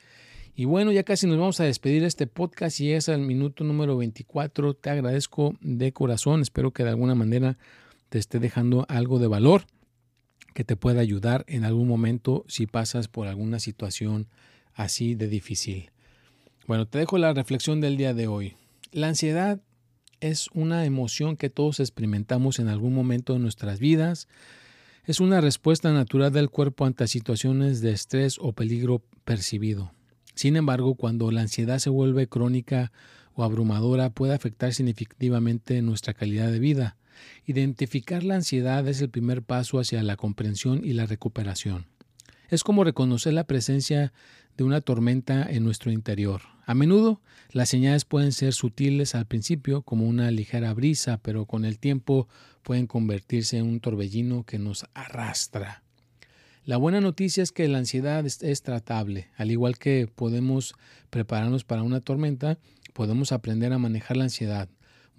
Y 0.54 0.66
bueno, 0.66 0.92
ya 0.92 1.02
casi 1.02 1.26
nos 1.26 1.38
vamos 1.38 1.60
a 1.60 1.64
despedir 1.64 2.02
de 2.02 2.08
este 2.08 2.26
podcast 2.26 2.78
y 2.80 2.92
es 2.92 3.08
el 3.08 3.20
minuto 3.20 3.64
número 3.64 3.96
24. 3.96 4.74
Te 4.74 4.90
agradezco 4.90 5.56
de 5.62 5.92
corazón, 5.92 6.42
espero 6.42 6.72
que 6.72 6.84
de 6.84 6.90
alguna 6.90 7.14
manera 7.14 7.56
te 8.10 8.18
esté 8.18 8.38
dejando 8.38 8.84
algo 8.90 9.18
de 9.18 9.28
valor 9.28 9.64
que 10.52 10.64
te 10.64 10.76
pueda 10.76 11.00
ayudar 11.00 11.46
en 11.48 11.64
algún 11.64 11.88
momento 11.88 12.44
si 12.48 12.66
pasas 12.66 13.08
por 13.08 13.28
alguna 13.28 13.60
situación 13.60 14.28
así 14.74 15.14
de 15.14 15.28
difícil. 15.28 15.90
Bueno, 16.66 16.86
te 16.86 16.98
dejo 16.98 17.16
la 17.16 17.32
reflexión 17.32 17.80
del 17.80 17.96
día 17.96 18.12
de 18.12 18.26
hoy. 18.26 18.56
La 18.90 19.08
ansiedad 19.08 19.58
es 20.20 20.48
una 20.52 20.84
emoción 20.84 21.38
que 21.38 21.48
todos 21.48 21.80
experimentamos 21.80 22.58
en 22.58 22.68
algún 22.68 22.94
momento 22.94 23.32
de 23.32 23.38
nuestras 23.38 23.80
vidas. 23.80 24.28
Es 25.06 25.18
una 25.18 25.40
respuesta 25.40 25.92
natural 25.92 26.30
del 26.30 26.50
cuerpo 26.50 26.84
ante 26.84 27.08
situaciones 27.08 27.80
de 27.80 27.92
estrés 27.92 28.36
o 28.38 28.52
peligro 28.52 29.02
percibido. 29.24 29.92
Sin 30.34 30.56
embargo, 30.56 30.94
cuando 30.94 31.30
la 31.30 31.42
ansiedad 31.42 31.78
se 31.78 31.90
vuelve 31.90 32.28
crónica 32.28 32.92
o 33.34 33.44
abrumadora, 33.44 34.10
puede 34.10 34.34
afectar 34.34 34.72
significativamente 34.74 35.80
nuestra 35.82 36.14
calidad 36.14 36.50
de 36.50 36.58
vida. 36.58 36.96
Identificar 37.46 38.24
la 38.24 38.36
ansiedad 38.36 38.86
es 38.88 39.00
el 39.00 39.10
primer 39.10 39.42
paso 39.42 39.78
hacia 39.78 40.02
la 40.02 40.16
comprensión 40.16 40.82
y 40.84 40.92
la 40.92 41.06
recuperación. 41.06 41.86
Es 42.48 42.64
como 42.64 42.84
reconocer 42.84 43.32
la 43.32 43.44
presencia 43.44 44.12
de 44.56 44.64
una 44.64 44.80
tormenta 44.80 45.46
en 45.50 45.64
nuestro 45.64 45.90
interior. 45.90 46.42
A 46.66 46.74
menudo 46.74 47.20
las 47.50 47.68
señales 47.68 48.04
pueden 48.04 48.32
ser 48.32 48.52
sutiles 48.52 49.14
al 49.14 49.26
principio, 49.26 49.82
como 49.82 50.06
una 50.06 50.30
ligera 50.30 50.72
brisa, 50.74 51.18
pero 51.18 51.46
con 51.46 51.64
el 51.64 51.78
tiempo 51.78 52.28
pueden 52.62 52.86
convertirse 52.86 53.58
en 53.58 53.66
un 53.66 53.80
torbellino 53.80 54.44
que 54.44 54.58
nos 54.58 54.86
arrastra. 54.94 55.82
La 56.64 56.76
buena 56.76 57.00
noticia 57.00 57.42
es 57.42 57.50
que 57.50 57.66
la 57.66 57.78
ansiedad 57.78 58.24
es, 58.24 58.62
tratable. 58.62 59.28
Al 59.36 59.50
igual 59.50 59.78
que 59.78 60.06
podemos 60.06 60.74
prepararnos 61.10 61.64
para 61.64 61.82
una 61.82 62.00
tormenta, 62.00 62.56
podemos 62.92 63.32
aprender 63.32 63.72
a 63.72 63.78
manejar 63.78 64.16
la 64.16 64.24
ansiedad. 64.24 64.68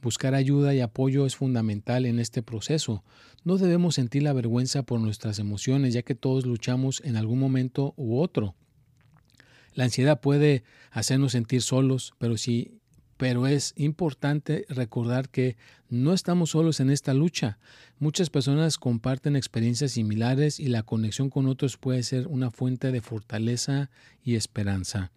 Buscar 0.02 0.36
ayuda 0.36 0.74
y 0.74 0.80
apoyo 0.80 1.26
es 1.26 1.36
fundamental 1.36 2.06
en 2.06 2.20
este 2.20 2.44
proceso. 2.44 3.04
No 3.44 3.58
debemos 3.58 3.96
sentir 3.96 4.24
la 4.24 4.32
vergüenza 4.32 4.84
por 4.84 5.02
nuestras 5.02 5.38
emociones, 5.38 5.94
ya 5.94 6.04
que 6.04 6.16
todos 6.16 6.46
luchamos 6.46 7.02
en 7.04 7.18
algún 7.18 7.40
momento 7.40 7.94
u 7.98 8.20
otro. 8.20 8.56
La 9.74 9.84
ansiedad 9.84 10.22
puede 10.22 10.64
hacernos 10.92 11.34
sentir 11.34 11.62
solos, 11.62 12.14
pero 12.20 12.38
sí, 12.38 12.80
pero 13.24 13.48
es 13.48 13.74
importante 13.78 14.66
recordar 14.68 15.30
que 15.30 15.56
no 15.88 16.12
estamos 16.12 16.50
solos 16.50 16.82
en 16.82 16.90
esta 16.90 17.14
lucha. 17.14 17.58
Muchas 17.98 18.30
personas 18.30 18.78
comparten 18.78 19.38
experiencias 19.38 19.94
similares 19.94 20.60
y 20.60 20.68
la 20.68 20.84
conexión 20.84 21.30
con 21.30 21.48
otros 21.48 21.78
puede 21.78 22.04
ser 22.04 22.28
una 22.28 22.52
fuente 22.52 22.92
de 22.92 23.00
fortaleza 23.00 23.90
y 24.26 24.36
esperanza. 24.36 25.14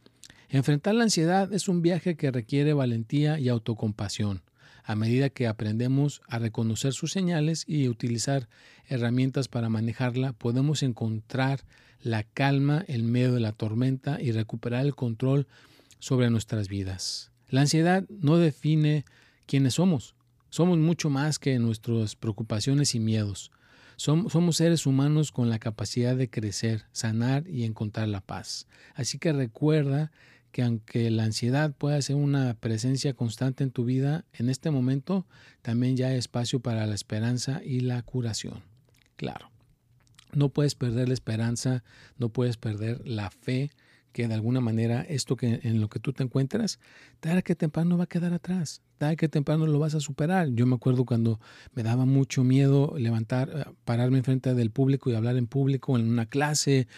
Enfrentar 0.49 0.95
la 0.95 1.03
ansiedad 1.03 1.53
es 1.53 1.67
un 1.67 1.83
viaje 1.83 2.15
que 2.15 2.31
requiere 2.31 2.75
valentía 2.75 3.41
y 3.41 3.49
autocompasión. 3.49 4.43
A 4.85 4.95
medida 4.95 5.29
que 5.29 5.49
aprendemos 5.49 6.23
a 6.29 6.39
reconocer 6.39 6.93
sus 6.93 7.11
señales 7.11 7.65
y 7.67 7.89
utilizar 7.89 8.49
herramientas 8.87 9.49
para 9.49 9.69
manejarla, 9.69 10.33
podemos 10.33 10.85
encontrar 10.85 11.65
la 12.01 12.23
calma 12.23 12.85
en 12.87 13.11
medio 13.11 13.33
de 13.33 13.41
la 13.41 13.51
tormenta 13.51 14.23
y 14.23 14.31
recuperar 14.31 14.87
el 14.87 14.95
control 14.95 15.49
sobre 15.99 16.31
nuestras 16.31 16.69
vidas. 16.69 17.33
La 17.49 17.61
ansiedad 17.63 18.05
no 18.09 18.39
define 18.39 19.05
quiénes 19.47 19.75
somos. 19.75 20.15
Somos 20.51 20.79
mucho 20.79 21.11
más 21.11 21.39
que 21.39 21.59
nuestras 21.59 22.17
preocupaciones 22.17 22.95
y 22.95 23.01
miedos. 23.01 23.51
Somos 23.97 24.57
seres 24.57 24.87
humanos 24.87 25.33
con 25.33 25.49
la 25.49 25.59
capacidad 25.59 26.17
de 26.17 26.29
crecer, 26.29 26.85
sanar 26.93 27.49
y 27.49 27.65
encontrar 27.65 28.09
la 28.09 28.21
paz. 28.21 28.67
Así 28.95 29.19
que 29.19 29.33
recuerda 29.33 30.13
que 30.53 30.63
aunque 30.63 31.11
la 31.11 31.25
ansiedad 31.25 31.75
pueda 31.75 32.01
ser 32.03 32.17
una 32.17 32.55
presencia 32.55 33.15
constante 33.15 33.65
en 33.65 33.71
tu 33.71 33.85
vida, 33.85 34.25
en 34.33 34.51
este 34.51 34.71
momento 34.71 35.27
también 35.63 35.97
ya 35.97 36.09
hay 36.09 36.17
espacio 36.17 36.61
para 36.61 36.87
la 36.87 36.95
esperanza 36.95 37.63
y 37.65 37.81
la 37.81 38.03
curación. 38.03 38.63
Claro. 39.17 39.51
No 40.33 40.51
puedes 40.51 40.75
perder 40.75 41.09
la 41.09 41.15
esperanza, 41.15 41.83
no 42.19 42.29
puedes 42.29 42.57
perder 42.57 43.07
la 43.07 43.31
fe 43.31 43.71
que 44.17 44.29
de 44.29 44.33
alguna 44.33 44.63
manera 44.63 45.03
esto 45.03 45.37
que 45.37 45.61
en 45.63 45.79
lo 45.79 45.91
que 45.91 46.01
tú 46.01 46.15
te 46.15 46.23
encuentras, 46.23 46.81
tarde 47.21 47.43
que 47.43 47.55
temprano 47.55 47.99
va 47.99 48.05
a 48.05 48.07
quedar 48.07 48.33
atrás, 48.33 48.81
tarde 48.97 49.15
que 49.17 49.29
temprano 49.29 49.67
lo 49.67 49.79
vas 49.79 49.95
a 49.95 50.01
superar. 50.01 50.49
Yo 50.53 50.65
me 50.65 50.75
acuerdo 50.75 51.05
cuando 51.05 51.39
me 51.75 51.83
daba 51.83 52.07
mucho 52.07 52.43
miedo 52.43 52.95
levantar, 52.97 53.51
eh, 53.55 53.71
pararme 53.85 54.17
enfrente 54.17 54.55
del 54.55 54.71
público 54.71 55.11
y 55.11 55.15
hablar 55.15 55.37
en 55.37 55.47
público 55.47 55.99
en 55.99 56.09
una 56.09 56.25
clase, 56.25 56.89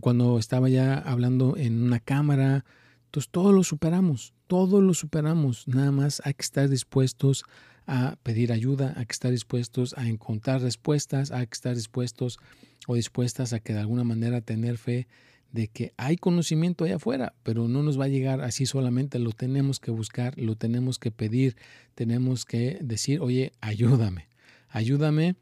cuando 0.00 0.38
estaba 0.38 0.68
ya 0.68 0.98
hablando 0.98 1.56
en 1.56 1.82
una 1.82 1.98
cámara. 1.98 2.66
Entonces 3.06 3.30
todo 3.30 3.52
lo 3.52 3.64
superamos, 3.64 4.34
todo 4.46 4.82
lo 4.82 4.92
superamos. 4.92 5.66
Nada 5.66 5.92
más 5.92 6.20
hay 6.26 6.34
que 6.34 6.42
estar 6.42 6.68
dispuestos 6.68 7.44
a 7.86 8.16
pedir 8.22 8.52
ayuda, 8.52 8.92
hay 8.98 9.06
que 9.06 9.14
estar 9.14 9.30
dispuestos 9.30 9.94
a 9.96 10.06
encontrar 10.06 10.60
respuestas, 10.60 11.30
hay 11.30 11.46
que 11.46 11.54
estar 11.54 11.74
dispuestos 11.74 12.38
o 12.86 12.96
dispuestas 12.96 13.54
a 13.54 13.60
que 13.60 13.72
de 13.72 13.80
alguna 13.80 14.04
manera 14.04 14.42
tener 14.42 14.76
fe 14.76 15.08
de 15.52 15.68
que 15.68 15.92
hay 15.96 16.16
conocimiento 16.16 16.84
allá 16.84 16.96
afuera, 16.96 17.34
pero 17.42 17.68
no 17.68 17.82
nos 17.82 17.98
va 17.98 18.04
a 18.04 18.08
llegar 18.08 18.40
así 18.40 18.66
solamente, 18.66 19.18
lo 19.18 19.32
tenemos 19.32 19.80
que 19.80 19.90
buscar, 19.90 20.38
lo 20.38 20.56
tenemos 20.56 20.98
que 20.98 21.10
pedir, 21.10 21.56
tenemos 21.94 22.44
que 22.44 22.78
decir, 22.80 23.20
oye, 23.20 23.52
ayúdame, 23.60 24.28
ayúdame, 24.68 25.36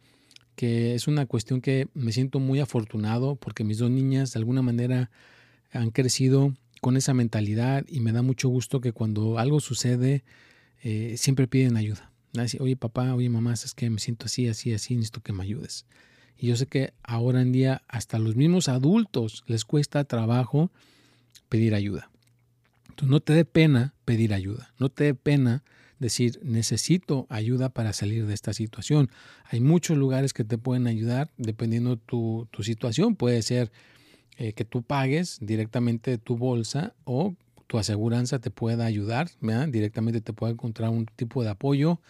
que 0.54 0.94
es 0.94 1.06
una 1.08 1.26
cuestión 1.26 1.60
que 1.60 1.88
me 1.94 2.12
siento 2.12 2.40
muy 2.40 2.60
afortunado 2.60 3.36
porque 3.36 3.64
mis 3.64 3.78
dos 3.78 3.90
niñas 3.90 4.32
de 4.32 4.38
alguna 4.38 4.62
manera 4.62 5.10
han 5.70 5.90
crecido 5.90 6.54
con 6.80 6.96
esa 6.96 7.14
mentalidad 7.14 7.84
y 7.88 8.00
me 8.00 8.12
da 8.12 8.22
mucho 8.22 8.48
gusto 8.48 8.80
que 8.80 8.92
cuando 8.92 9.38
algo 9.38 9.60
sucede 9.60 10.24
eh, 10.82 11.14
siempre 11.16 11.46
piden 11.46 11.76
ayuda 11.76 12.12
oye 12.60 12.76
papá, 12.76 13.14
oye 13.14 13.28
mamá, 13.28 13.54
es 13.54 13.74
que 13.74 13.90
me 13.90 13.98
siento 13.98 14.26
así, 14.26 14.48
así, 14.48 14.72
así, 14.72 14.94
necesito 14.94 15.20
que 15.20 15.32
me 15.32 15.42
ayudes. 15.42 15.86
Y 16.38 16.46
yo 16.46 16.56
sé 16.56 16.66
que 16.66 16.92
ahora 17.02 17.42
en 17.42 17.52
día 17.52 17.82
hasta 17.88 18.18
los 18.18 18.36
mismos 18.36 18.68
adultos 18.68 19.44
les 19.46 19.64
cuesta 19.64 20.04
trabajo 20.04 20.70
pedir 21.48 21.74
ayuda. 21.74 22.10
Entonces 22.88 23.08
no 23.08 23.20
te 23.20 23.32
dé 23.32 23.44
pena 23.44 23.94
pedir 24.04 24.32
ayuda, 24.32 24.72
no 24.78 24.88
te 24.88 25.04
dé 25.04 25.14
pena 25.14 25.64
decir 25.98 26.38
necesito 26.42 27.26
ayuda 27.28 27.70
para 27.70 27.92
salir 27.92 28.26
de 28.26 28.34
esta 28.34 28.52
situación. 28.52 29.10
Hay 29.50 29.60
muchos 29.60 29.96
lugares 29.96 30.32
que 30.32 30.44
te 30.44 30.58
pueden 30.58 30.86
ayudar 30.86 31.30
dependiendo 31.36 31.96
tu, 31.96 32.46
tu 32.50 32.62
situación. 32.62 33.16
Puede 33.16 33.42
ser 33.42 33.72
eh, 34.36 34.52
que 34.52 34.64
tú 34.64 34.82
pagues 34.82 35.38
directamente 35.40 36.18
tu 36.18 36.36
bolsa 36.36 36.94
o 37.04 37.34
tu 37.66 37.78
aseguranza 37.78 38.38
te 38.38 38.50
pueda 38.50 38.86
ayudar, 38.86 39.28
directamente 39.68 40.20
te 40.20 40.32
puede 40.32 40.52
encontrar 40.52 40.90
un 40.90 41.06
tipo 41.06 41.42
de 41.42 41.50
apoyo. 41.50 42.00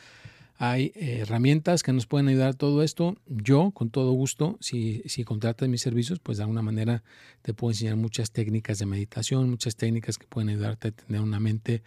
Hay 0.61 0.90
herramientas 0.97 1.85
que 1.85 1.92
nos 1.92 2.07
pueden 2.07 2.27
ayudar 2.27 2.49
a 2.49 2.53
todo 2.53 2.83
esto. 2.83 3.16
Yo, 3.29 3.71
con 3.71 3.90
todo 3.90 4.11
gusto, 4.11 4.59
si, 4.61 5.03
si 5.07 5.23
contratas 5.23 5.68
mis 5.68 5.83
servicios, 5.83 6.18
pues 6.18 6.38
de 6.38 6.42
alguna 6.42 6.62
manera 6.62 7.05
te 7.42 7.55
puedo 7.55 7.71
enseñar 7.71 7.94
muchas 7.94 8.33
técnicas 8.33 8.81
de 8.81 8.87
meditación, 8.87 9.49
muchas 9.49 9.77
técnicas 9.77 10.18
que 10.18 10.27
pueden 10.27 10.49
ayudarte 10.49 10.88
a 10.88 10.90
tener 10.90 11.21
una 11.21 11.38
mente 11.38 11.85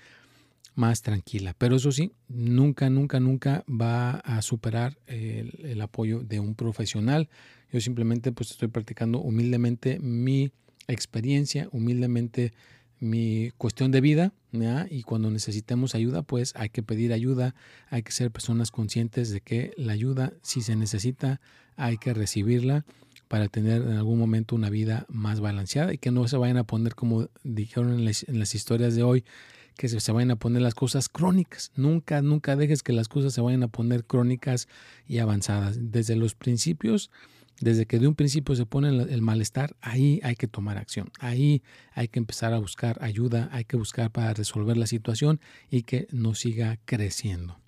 más 0.73 1.01
tranquila. 1.01 1.53
Pero 1.57 1.75
eso 1.75 1.91
sí, 1.91 2.13
nunca, 2.29 2.89
nunca, 2.89 3.19
nunca 3.19 3.65
va 3.69 4.11
a 4.11 4.41
superar 4.41 4.97
el, 5.05 5.59
el 5.65 5.81
apoyo 5.81 6.23
de 6.23 6.39
un 6.39 6.55
profesional. 6.55 7.27
Yo 7.73 7.81
simplemente 7.81 8.31
pues 8.31 8.51
estoy 8.51 8.69
practicando 8.69 9.19
humildemente 9.19 9.99
mi 9.99 10.53
experiencia, 10.87 11.67
humildemente 11.73 12.53
mi 13.01 13.51
cuestión 13.57 13.91
de 13.91 13.99
vida 13.99 14.31
y 14.89 15.01
cuando 15.03 15.31
necesitemos 15.31 15.95
ayuda 15.95 16.21
pues 16.21 16.53
hay 16.55 16.69
que 16.69 16.83
pedir 16.83 17.13
ayuda, 17.13 17.55
hay 17.89 18.03
que 18.03 18.11
ser 18.11 18.31
personas 18.31 18.69
conscientes 18.69 19.31
de 19.31 19.41
que 19.41 19.73
la 19.75 19.93
ayuda 19.93 20.33
si 20.43 20.61
se 20.61 20.75
necesita 20.75 21.41
hay 21.75 21.97
que 21.97 22.13
recibirla 22.13 22.85
para 23.27 23.47
tener 23.47 23.81
en 23.81 23.93
algún 23.93 24.19
momento 24.19 24.55
una 24.55 24.69
vida 24.69 25.07
más 25.09 25.39
balanceada 25.39 25.93
y 25.93 25.97
que 25.97 26.11
no 26.11 26.27
se 26.27 26.37
vayan 26.37 26.57
a 26.57 26.63
poner 26.63 26.93
como 26.93 27.27
dijeron 27.43 27.91
en 27.91 28.05
las, 28.05 28.23
en 28.29 28.37
las 28.37 28.53
historias 28.53 28.95
de 28.95 29.01
hoy 29.01 29.25
que 29.77 29.89
se, 29.89 29.99
se, 29.99 30.11
vayan 30.11 30.31
a 30.31 30.35
poner 30.35 30.61
las 30.61 30.75
cosas 30.75 31.07
crónicas. 31.09 31.71
Nunca, 31.75 32.21
nunca 32.21 32.57
dejes 32.57 32.83
que 32.83 32.91
las 32.93 33.07
cosas 33.07 33.33
se 33.33 33.41
vayan 33.41 33.63
a 33.63 33.67
poner 33.69 34.03
crónicas 34.03 34.67
y 35.07 35.19
avanzadas. 35.19 35.77
Desde 35.79 36.17
los 36.17 36.35
principios 36.35 37.09
desde 37.61 37.85
que 37.85 37.99
de 37.99 38.07
un 38.07 38.15
principio 38.15 38.55
se 38.55 38.65
pone 38.65 38.89
el 38.89 39.21
malestar, 39.21 39.75
ahí 39.81 40.19
hay 40.23 40.35
que 40.35 40.47
tomar 40.47 40.77
acción, 40.77 41.11
ahí 41.19 41.61
hay 41.93 42.07
que 42.07 42.19
empezar 42.19 42.53
a 42.53 42.59
buscar 42.59 42.97
ayuda, 43.01 43.49
hay 43.51 43.65
que 43.65 43.77
buscar 43.77 44.11
para 44.11 44.33
resolver 44.33 44.77
la 44.77 44.87
situación 44.87 45.39
y 45.69 45.83
que 45.83 46.07
no 46.11 46.33
siga 46.33 46.79
creciendo. 46.85 47.59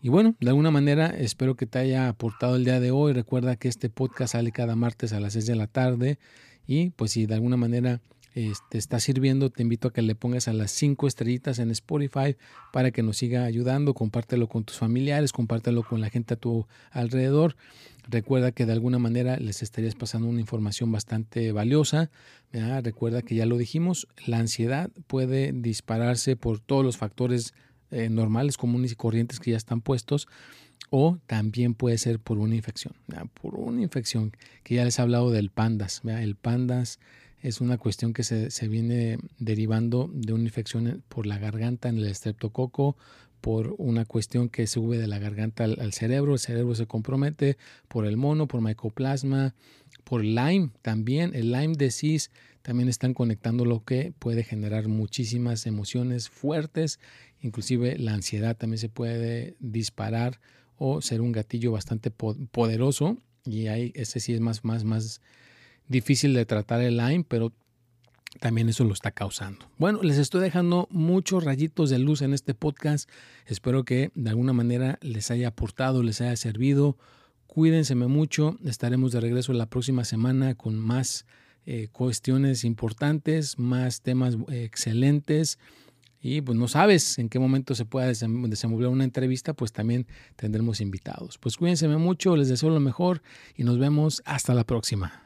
Y 0.00 0.08
bueno, 0.08 0.36
de 0.40 0.48
alguna 0.48 0.70
manera 0.70 1.08
espero 1.08 1.56
que 1.56 1.66
te 1.66 1.80
haya 1.80 2.08
aportado 2.08 2.56
el 2.56 2.64
día 2.64 2.78
de 2.78 2.92
hoy. 2.92 3.12
Recuerda 3.12 3.56
que 3.56 3.68
este 3.68 3.90
podcast 3.90 4.32
sale 4.32 4.52
cada 4.52 4.76
martes 4.76 5.12
a 5.12 5.20
las 5.20 5.32
6 5.32 5.46
de 5.46 5.56
la 5.56 5.66
tarde 5.66 6.18
y 6.66 6.90
pues 6.90 7.12
si 7.12 7.26
de 7.26 7.34
alguna 7.34 7.56
manera 7.56 8.00
te 8.68 8.76
está 8.76 9.00
sirviendo, 9.00 9.48
te 9.48 9.62
invito 9.62 9.88
a 9.88 9.92
que 9.94 10.02
le 10.02 10.14
pongas 10.14 10.46
a 10.46 10.52
las 10.52 10.70
cinco 10.70 11.06
estrellitas 11.06 11.58
en 11.58 11.70
Spotify 11.70 12.36
para 12.70 12.90
que 12.90 13.02
nos 13.02 13.16
siga 13.16 13.44
ayudando. 13.44 13.94
Compártelo 13.94 14.46
con 14.46 14.64
tus 14.64 14.76
familiares, 14.76 15.32
compártelo 15.32 15.82
con 15.82 16.02
la 16.02 16.10
gente 16.10 16.34
a 16.34 16.36
tu 16.36 16.66
alrededor. 16.90 17.56
Recuerda 18.08 18.52
que 18.52 18.66
de 18.66 18.72
alguna 18.72 18.98
manera 18.98 19.36
les 19.38 19.62
estarías 19.62 19.94
pasando 19.94 20.28
una 20.28 20.40
información 20.40 20.92
bastante 20.92 21.50
valiosa. 21.52 22.10
Recuerda 22.52 23.22
que 23.22 23.34
ya 23.34 23.46
lo 23.46 23.58
dijimos, 23.58 24.06
la 24.26 24.38
ansiedad 24.38 24.90
puede 25.06 25.52
dispararse 25.52 26.36
por 26.36 26.60
todos 26.60 26.84
los 26.84 26.96
factores 26.96 27.52
eh, 27.90 28.08
normales, 28.08 28.56
comunes 28.56 28.92
y 28.92 28.96
corrientes 28.96 29.40
que 29.40 29.52
ya 29.52 29.56
están 29.56 29.80
puestos 29.80 30.28
o 30.90 31.18
también 31.26 31.74
puede 31.74 31.98
ser 31.98 32.20
por 32.20 32.38
una 32.38 32.54
infección, 32.54 32.94
por 33.40 33.56
una 33.56 33.82
infección 33.82 34.32
que 34.62 34.76
ya 34.76 34.84
les 34.84 34.98
he 34.98 35.02
hablado 35.02 35.30
del 35.30 35.50
pandas. 35.50 36.02
El 36.04 36.36
pandas 36.36 37.00
es 37.42 37.60
una 37.60 37.78
cuestión 37.78 38.12
que 38.12 38.24
se, 38.24 38.68
viene 38.68 39.18
derivando 39.38 40.10
de 40.12 40.32
una 40.32 40.44
infección 40.44 41.02
por 41.08 41.26
la 41.26 41.38
garganta 41.38 41.88
en 41.88 41.98
el 41.98 42.06
estreptococo, 42.06 42.96
por 43.40 43.74
una 43.78 44.04
cuestión 44.04 44.48
que 44.48 44.66
sube 44.66 44.98
de 44.98 45.06
la 45.06 45.18
garganta 45.18 45.64
al, 45.64 45.92
cerebro, 45.92 46.32
el 46.32 46.38
cerebro 46.38 46.74
se 46.74 46.86
compromete 46.86 47.58
por 47.88 48.06
el 48.06 48.16
mono, 48.16 48.48
por 48.48 48.60
mycoplasma, 48.60 49.54
por 50.04 50.24
Lyme 50.24 50.70
también, 50.82 51.32
el 51.34 51.52
Lyme 51.52 51.74
disease 51.76 52.30
también 52.62 52.88
están 52.88 53.14
conectando 53.14 53.64
lo 53.64 53.84
que 53.84 54.12
puede 54.18 54.42
generar 54.42 54.88
muchísimas 54.88 55.66
emociones 55.66 56.28
fuertes, 56.28 56.98
inclusive 57.40 57.98
la 57.98 58.14
ansiedad 58.14 58.56
también 58.56 58.78
se 58.78 58.88
puede 58.88 59.56
disparar 59.60 60.40
o 60.76 61.00
ser 61.00 61.20
un 61.20 61.32
gatillo 61.32 61.72
bastante 61.72 62.10
poderoso 62.10 63.18
y 63.44 63.68
ahí 63.68 63.92
ese 63.94 64.18
sí 64.20 64.34
es 64.34 64.40
más, 64.40 64.64
más, 64.64 64.84
más 64.84 65.20
difícil 65.88 66.34
de 66.34 66.46
tratar 66.46 66.80
el 66.82 66.96
Lyme, 66.96 67.24
pero 67.26 67.52
también 68.40 68.68
eso 68.68 68.84
lo 68.84 68.92
está 68.92 69.10
causando. 69.10 69.66
Bueno, 69.78 70.02
les 70.02 70.18
estoy 70.18 70.42
dejando 70.42 70.88
muchos 70.90 71.44
rayitos 71.44 71.90
de 71.90 71.98
luz 71.98 72.22
en 72.22 72.34
este 72.34 72.54
podcast. 72.54 73.08
Espero 73.46 73.84
que 73.84 74.10
de 74.14 74.30
alguna 74.30 74.52
manera 74.52 74.98
les 75.00 75.30
haya 75.30 75.48
aportado, 75.48 76.02
les 76.02 76.20
haya 76.20 76.36
servido. 76.36 76.98
Cuídense 77.46 77.94
mucho. 77.94 78.58
Estaremos 78.64 79.12
de 79.12 79.20
regreso 79.20 79.52
la 79.52 79.66
próxima 79.66 80.04
semana 80.04 80.54
con 80.54 80.78
más 80.78 81.24
eh, 81.64 81.88
cuestiones 81.90 82.64
importantes, 82.64 83.58
más 83.58 84.02
temas 84.02 84.36
eh, 84.50 84.64
excelentes 84.64 85.58
y 86.20 86.40
pues 86.40 86.58
no 86.58 86.66
sabes 86.66 87.18
en 87.18 87.28
qué 87.28 87.38
momento 87.38 87.74
se 87.74 87.84
pueda 87.84 88.06
desenvolver 88.06 88.88
una 88.88 89.04
entrevista, 89.04 89.54
pues 89.54 89.72
también 89.72 90.06
tendremos 90.34 90.80
invitados. 90.80 91.38
Pues 91.38 91.56
cuídense 91.56 91.86
mucho, 91.88 92.36
les 92.36 92.48
deseo 92.48 92.70
lo 92.70 92.80
mejor 92.80 93.22
y 93.54 93.64
nos 93.64 93.78
vemos 93.78 94.22
hasta 94.24 94.54
la 94.54 94.64
próxima. 94.64 95.25